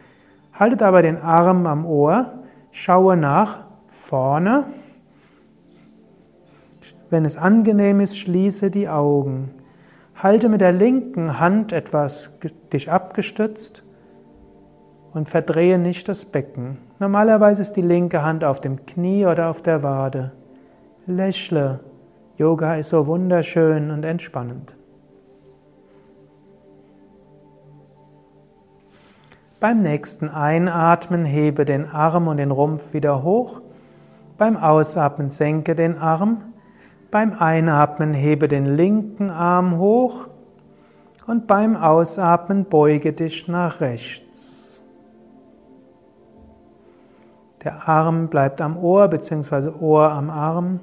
[0.51, 2.33] Halte dabei den Arm am Ohr,
[2.71, 3.59] schaue nach
[3.89, 4.65] vorne.
[7.09, 9.51] Wenn es angenehm ist, schließe die Augen.
[10.15, 12.31] Halte mit der linken Hand etwas
[12.73, 13.83] dich abgestützt
[15.17, 16.77] und verdrehe nicht das Becken.
[16.99, 20.31] Normalerweise ist die linke Hand auf dem Knie oder auf der Wade.
[21.07, 21.79] Lächle.
[22.37, 24.75] Yoga ist so wunderschön und entspannend.
[29.59, 33.61] Beim nächsten Einatmen hebe den Arm und den Rumpf wieder hoch.
[34.37, 36.43] Beim Ausatmen senke den Arm.
[37.09, 40.27] Beim Einatmen hebe den linken Arm hoch.
[41.25, 44.66] Und beim Ausatmen beuge dich nach rechts.
[47.63, 49.69] Der Arm bleibt am Ohr bzw.
[49.79, 50.79] Ohr am Arm.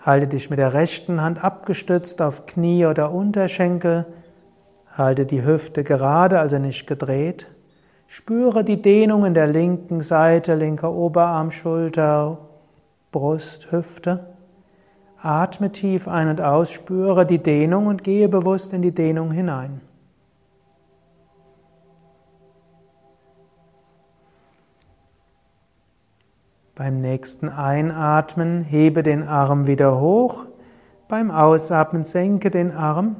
[0.00, 4.06] Halte dich mit der rechten Hand abgestützt auf Knie oder Unterschenkel
[4.96, 7.46] Halte die Hüfte gerade, also nicht gedreht.
[8.06, 12.38] Spüre die Dehnung in der linken Seite, linker Oberarm, Schulter,
[13.12, 14.34] Brust, Hüfte.
[15.22, 19.80] Atme tief ein und aus, spüre die Dehnung und gehe bewusst in die Dehnung hinein.
[26.80, 30.46] Beim nächsten Einatmen hebe den Arm wieder hoch.
[31.08, 33.16] Beim Ausatmen senke den Arm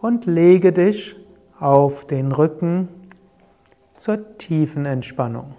[0.00, 1.14] und lege dich
[1.58, 2.88] auf den Rücken
[3.98, 5.56] zur tiefen Entspannung.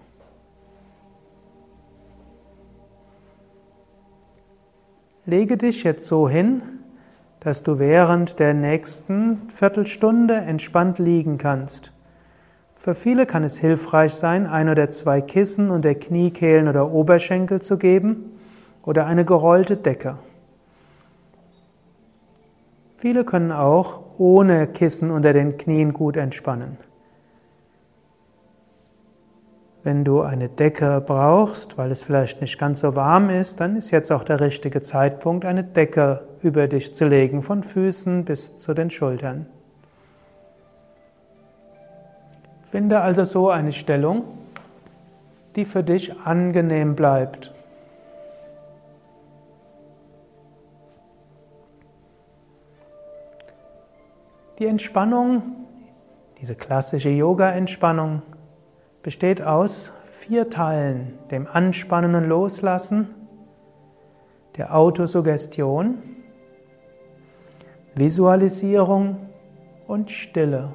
[5.28, 6.64] Lege dich jetzt so hin,
[7.40, 11.94] dass du während der nächsten Viertelstunde entspannt liegen kannst.
[12.82, 17.78] Für viele kann es hilfreich sein, ein oder zwei Kissen unter Kniekehlen oder Oberschenkel zu
[17.78, 18.32] geben
[18.82, 20.18] oder eine gerollte Decke.
[22.98, 26.78] Viele können auch ohne Kissen unter den Knien gut entspannen.
[29.84, 33.92] Wenn du eine Decke brauchst, weil es vielleicht nicht ganz so warm ist, dann ist
[33.92, 38.74] jetzt auch der richtige Zeitpunkt, eine Decke über dich zu legen, von Füßen bis zu
[38.74, 39.46] den Schultern.
[42.72, 44.24] Finde also so eine Stellung,
[45.58, 47.54] die für dich angenehm bleibt.
[54.58, 55.42] Die Entspannung,
[56.40, 58.22] diese klassische Yoga-Entspannung,
[59.04, 63.10] besteht aus vier Teilen, dem Anspannen und Loslassen,
[64.56, 65.98] der Autosuggestion,
[67.96, 69.18] Visualisierung
[69.88, 70.74] und Stille.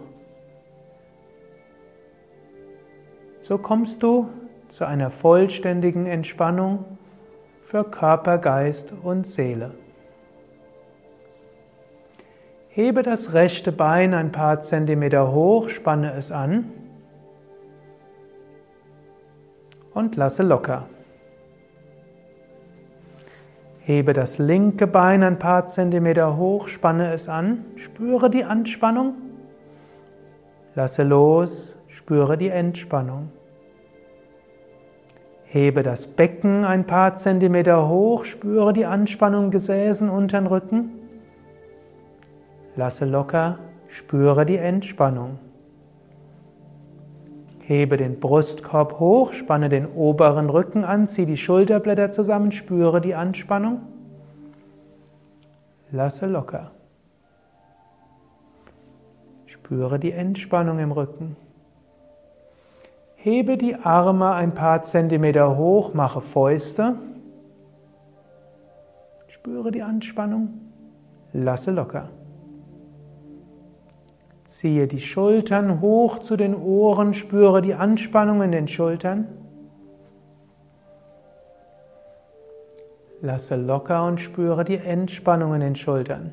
[3.49, 4.29] So kommst du
[4.67, 6.85] zu einer vollständigen Entspannung
[7.63, 9.77] für Körper, Geist und Seele.
[12.71, 16.73] Hebe das rechte Bein ein paar Zentimeter hoch, spanne es an.
[19.95, 20.89] und lasse locker.
[23.79, 29.15] Hebe das linke Bein ein paar Zentimeter hoch, spanne es an, spüre die Anspannung,
[30.75, 33.31] lasse los, spüre die Entspannung.
[35.57, 40.91] Hebe das Becken ein paar Zentimeter hoch, spüre die Anspannung Gesäßen unter den Rücken.
[42.75, 45.39] Lasse locker, spüre die Entspannung.
[47.61, 53.15] Hebe den Brustkorb hoch, spanne den oberen Rücken an, ziehe die Schulterblätter zusammen, spüre die
[53.15, 53.81] Anspannung.
[55.91, 56.73] Lasse locker.
[59.47, 61.35] Spüre die Entspannung im Rücken.
[63.27, 66.95] Hebe die Arme ein paar Zentimeter hoch, mache Fäuste.
[69.27, 70.61] Spüre die Anspannung.
[71.33, 72.11] Lasse locker.
[74.45, 79.27] Ziehe die Schultern hoch zu den Ohren, spüre die Anspannung in den Schultern.
[83.23, 86.33] Lasse locker und spüre die Entspannung in den Schultern.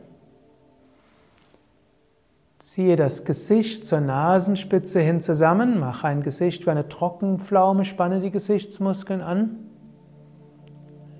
[2.73, 8.31] Ziehe das Gesicht zur Nasenspitze hin zusammen, mache ein Gesicht wie eine Trockenpflaume, spanne die
[8.31, 9.59] Gesichtsmuskeln an.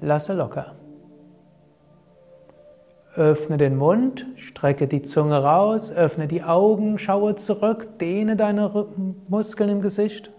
[0.01, 0.73] Lasse locker.
[3.13, 8.87] Öffne den Mund, strecke die Zunge raus, öffne die Augen, schaue zurück, dehne deine
[9.27, 10.31] Muskeln im Gesicht.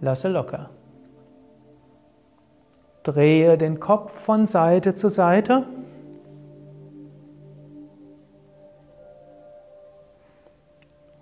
[0.00, 0.70] Lasse locker.
[3.02, 5.66] Drehe den Kopf von Seite zu Seite.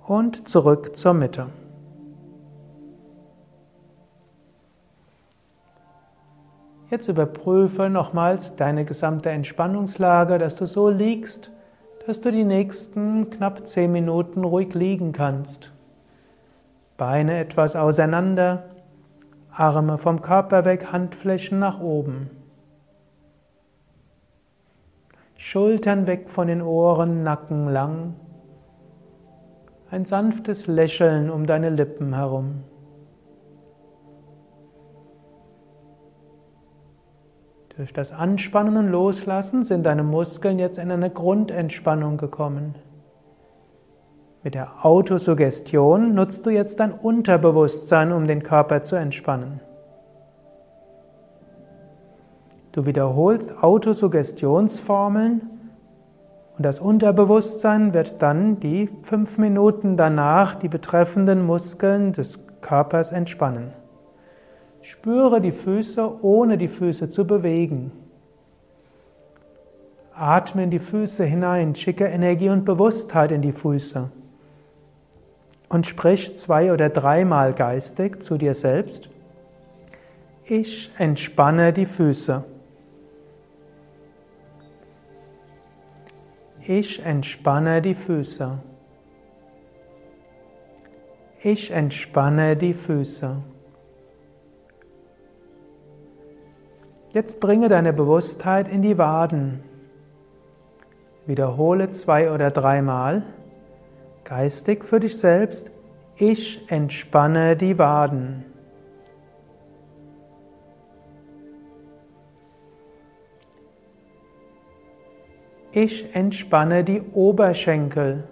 [0.09, 1.49] Und zurück zur Mitte.
[6.89, 11.51] Jetzt überprüfe nochmals deine gesamte Entspannungslage, dass du so liegst,
[12.07, 15.73] dass du die nächsten knapp zehn Minuten ruhig liegen kannst.
[16.97, 18.65] Beine etwas auseinander,
[19.51, 22.31] Arme vom Körper weg, Handflächen nach oben.
[25.37, 28.15] Schultern weg von den Ohren, Nacken lang.
[29.91, 32.62] Ein sanftes Lächeln um deine Lippen herum.
[37.74, 42.74] Durch das Anspannen und Loslassen sind deine Muskeln jetzt in eine Grundentspannung gekommen.
[44.43, 49.61] Mit der Autosuggestion nutzt du jetzt dein Unterbewusstsein, um den Körper zu entspannen.
[52.72, 55.58] Du wiederholst Autosuggestionsformeln
[56.59, 63.73] und das Unterbewusstsein wird dann die fünf Minuten danach die betreffenden Muskeln des Körpers entspannen.
[64.83, 67.93] Spüre die Füße, ohne die Füße zu bewegen.
[70.13, 74.11] Atme in die Füße hinein, schicke Energie und Bewusstheit in die Füße.
[75.69, 79.11] Und sprich zwei oder dreimal geistig zu dir selbst.
[80.45, 82.43] Ich entspanne die Füße.
[86.69, 88.59] Ich entspanne die Füße.
[91.41, 93.43] Ich entspanne die Füße.
[97.12, 99.64] Jetzt bringe deine Bewusstheit in die Waden.
[101.25, 103.23] Wiederhole zwei oder dreimal
[104.25, 105.71] geistig für dich selbst,
[106.16, 108.45] ich entspanne die Waden.
[115.73, 118.25] Ich entspanne die Oberschenkel.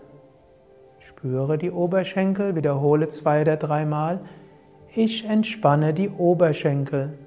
[1.00, 4.20] Spüre die Oberschenkel, wiederhole zwei oder dreimal.
[4.94, 7.18] Ich entspanne die Oberschenkel.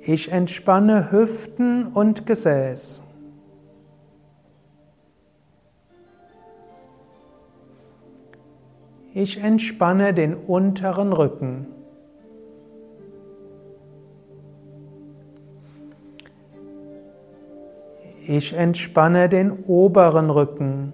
[0.00, 3.02] Ich entspanne Hüften und Gesäß.
[9.12, 11.75] Ich entspanne den unteren Rücken.
[18.28, 20.92] Ich entspanne den oberen Rücken.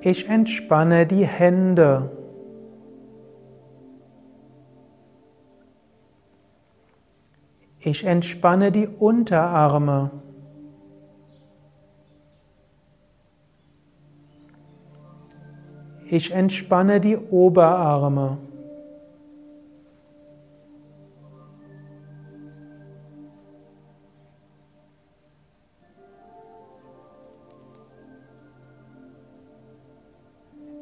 [0.00, 2.10] Ich entspanne die Hände.
[7.78, 10.10] Ich entspanne die Unterarme.
[16.14, 18.36] Ich entspanne die Oberarme.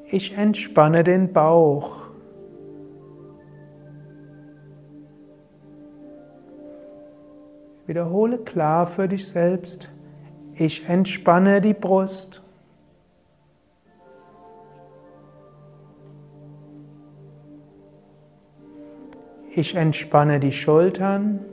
[0.06, 2.10] Ich entspanne den Bauch.
[7.86, 9.92] Wiederhole klar für dich selbst.
[10.54, 12.42] Ich entspanne die Brust.
[19.53, 21.44] Ich entspanne die Schultern.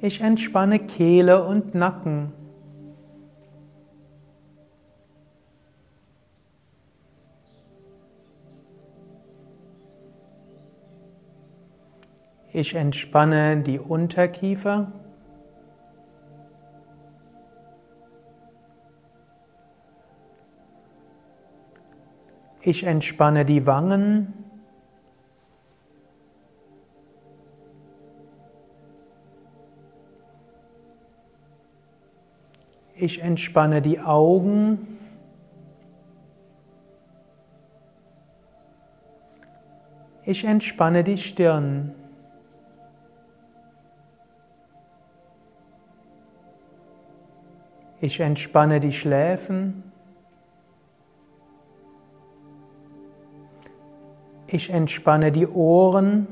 [0.00, 2.32] Ich entspanne Kehle und Nacken.
[12.52, 14.90] Ich entspanne die Unterkiefer.
[22.66, 24.34] Ich entspanne die Wangen.
[32.96, 34.98] Ich entspanne die Augen.
[40.24, 41.94] Ich entspanne die Stirn.
[48.00, 49.92] Ich entspanne die Schläfen.
[54.48, 56.28] Ich entspanne die Ohren.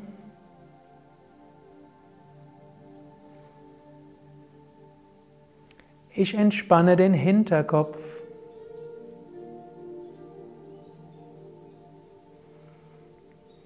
[6.11, 8.23] Ich entspanne den Hinterkopf.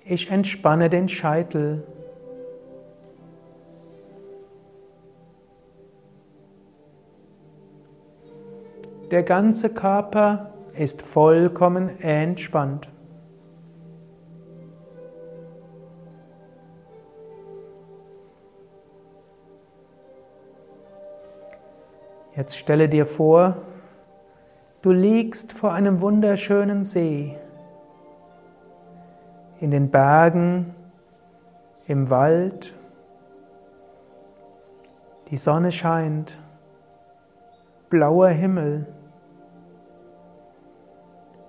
[0.02, 1.86] Ich entspanne den Scheitel.
[9.10, 12.88] Der ganze Körper ist vollkommen entspannt.
[22.38, 23.56] Jetzt stelle dir vor,
[24.80, 27.36] du liegst vor einem wunderschönen See,
[29.58, 30.72] in den Bergen,
[31.88, 32.76] im Wald,
[35.32, 36.38] die Sonne scheint,
[37.90, 38.86] blauer Himmel.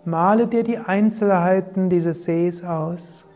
[0.06, 3.28] Male dir die Einzelheiten dieses Sees aus.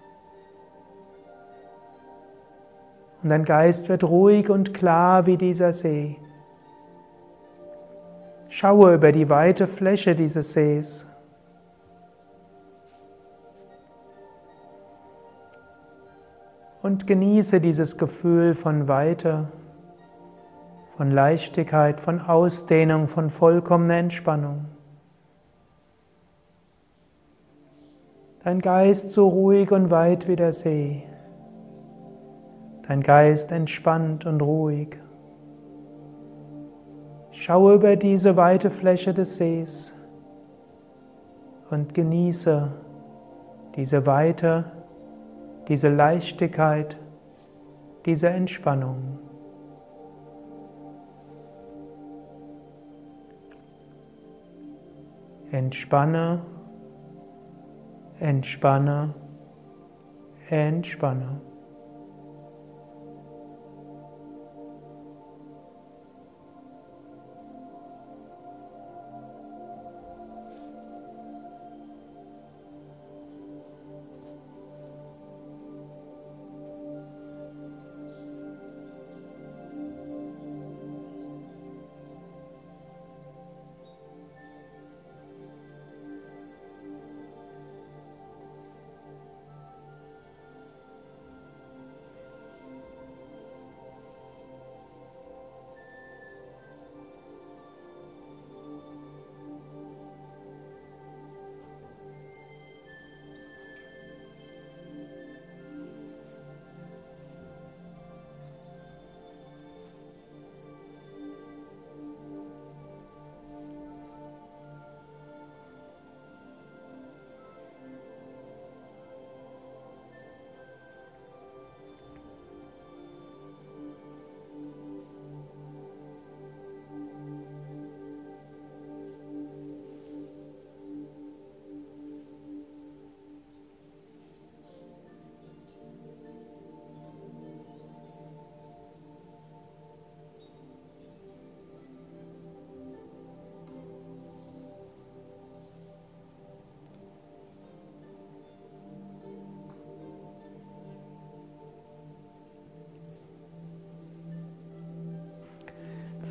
[3.22, 6.18] Und dein Geist wird ruhig und klar wie dieser See.
[8.56, 11.08] Schaue über die weite Fläche dieses Sees.
[16.84, 19.48] Und genieße dieses Gefühl von Weite,
[20.98, 24.66] von Leichtigkeit, von Ausdehnung, von vollkommener Entspannung.
[28.44, 31.08] Dein Geist so ruhig und weit wie der See.
[32.88, 35.03] Dein Geist entspannt und ruhig.
[37.34, 39.96] Schaue über diese weite Fläche des Sees
[41.72, 42.72] und genieße
[43.76, 44.66] diese Weite,
[45.68, 46.96] diese Leichtigkeit,
[48.06, 49.18] diese Entspannung.
[55.52, 56.44] Entspanne,
[58.20, 59.16] entspanne,
[60.50, 61.42] entspanne.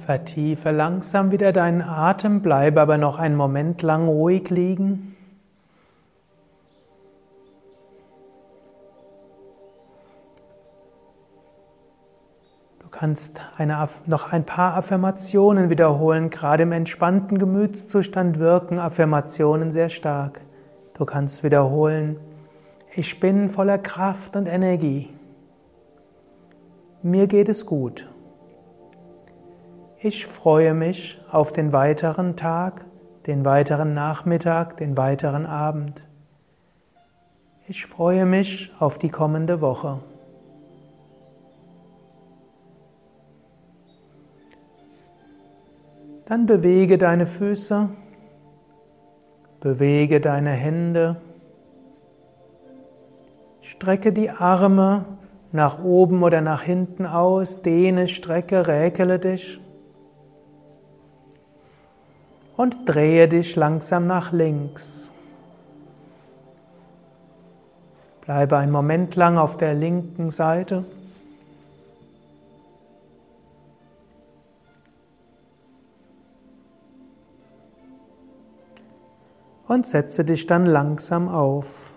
[0.03, 5.17] Vertiefe langsam wieder deinen Atem, bleibe aber noch einen Moment lang ruhig liegen.
[12.81, 16.31] Du kannst eine, noch ein paar Affirmationen wiederholen.
[16.31, 20.41] Gerade im entspannten Gemütszustand wirken Affirmationen sehr stark.
[20.95, 22.19] Du kannst wiederholen,
[22.95, 25.11] ich bin voller Kraft und Energie.
[27.03, 28.09] Mir geht es gut.
[30.05, 32.85] Ich freue mich auf den weiteren Tag,
[33.29, 36.03] den weiteren Nachmittag, den weiteren Abend.
[37.69, 40.01] Ich freue mich auf die kommende Woche.
[46.25, 47.89] Dann bewege deine Füße,
[49.61, 51.21] bewege deine Hände,
[53.61, 55.05] strecke die Arme
[55.53, 59.61] nach oben oder nach hinten aus, dehne, strecke, räkele dich
[62.57, 65.13] und drehe dich langsam nach links.
[68.23, 70.85] Bleibe einen Moment lang auf der linken Seite.
[79.67, 81.95] Und setze dich dann langsam auf.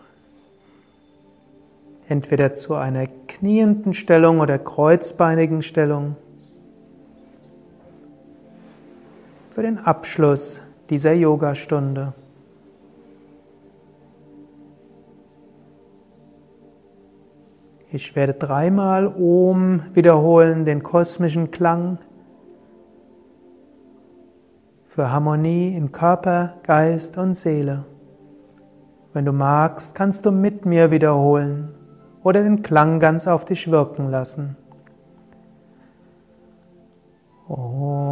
[2.07, 6.15] Entweder zu einer knienden Stellung oder kreuzbeinigen Stellung.
[9.55, 12.13] Für den Abschluss dieser Yogastunde.
[17.89, 21.99] Ich werde dreimal Om wiederholen, den kosmischen Klang
[24.87, 27.85] für Harmonie in Körper, Geist und Seele.
[29.13, 31.73] Wenn du magst, kannst du mit mir wiederholen
[32.23, 34.57] oder den Klang ganz auf dich wirken lassen.
[37.47, 38.05] Om.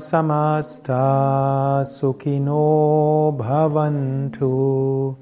[0.00, 5.16] Samasta sukino bhavantu.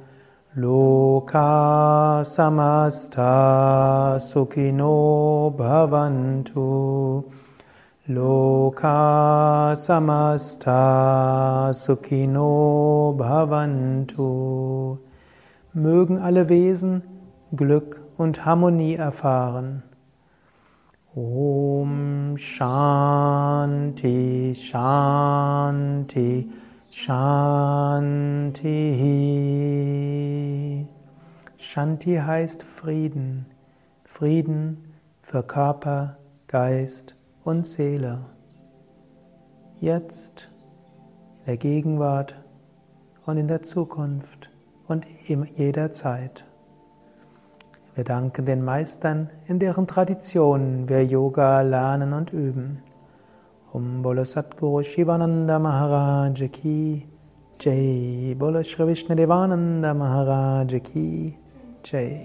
[0.57, 7.25] Loka samasta sukino bhavantu.
[8.09, 10.81] Loka samasta
[11.75, 14.99] sukino bhavantu.
[15.75, 17.03] Mögen alle Wesen
[17.55, 19.83] Glück und Harmonie erfahren.
[21.19, 24.05] Om Shanti
[24.55, 26.49] Shanti
[26.93, 28.69] Shanti.
[31.57, 33.47] Shanti heißt Frieden.
[34.05, 38.27] Frieden für Körper, Geist und Seele.
[39.81, 40.51] Jetzt,
[41.41, 42.37] in der Gegenwart
[43.27, 44.53] und in der Zukunft
[44.87, 46.48] und in jeder Zeit.
[47.99, 52.81] Wir danken den Meistern, in deren Traditionen wir Yoga lernen und üben.
[53.73, 57.05] Om Bolo Satguru Shivananda Maharaj Ki
[57.59, 61.37] Jai Bolo Shri Vishnu Devananda Maharaj Ki
[61.83, 62.25] Jai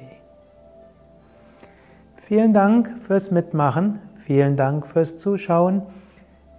[2.17, 5.81] Vielen Dank fürs Mitmachen, vielen Dank fürs Zuschauen,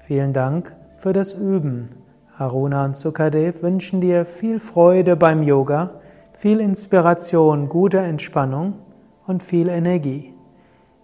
[0.00, 1.90] vielen Dank für das Üben.
[2.36, 6.00] Aruna und Sukadev wünschen dir viel Freude beim Yoga,
[6.36, 8.83] viel Inspiration, gute Entspannung
[9.26, 10.34] und viel Energie.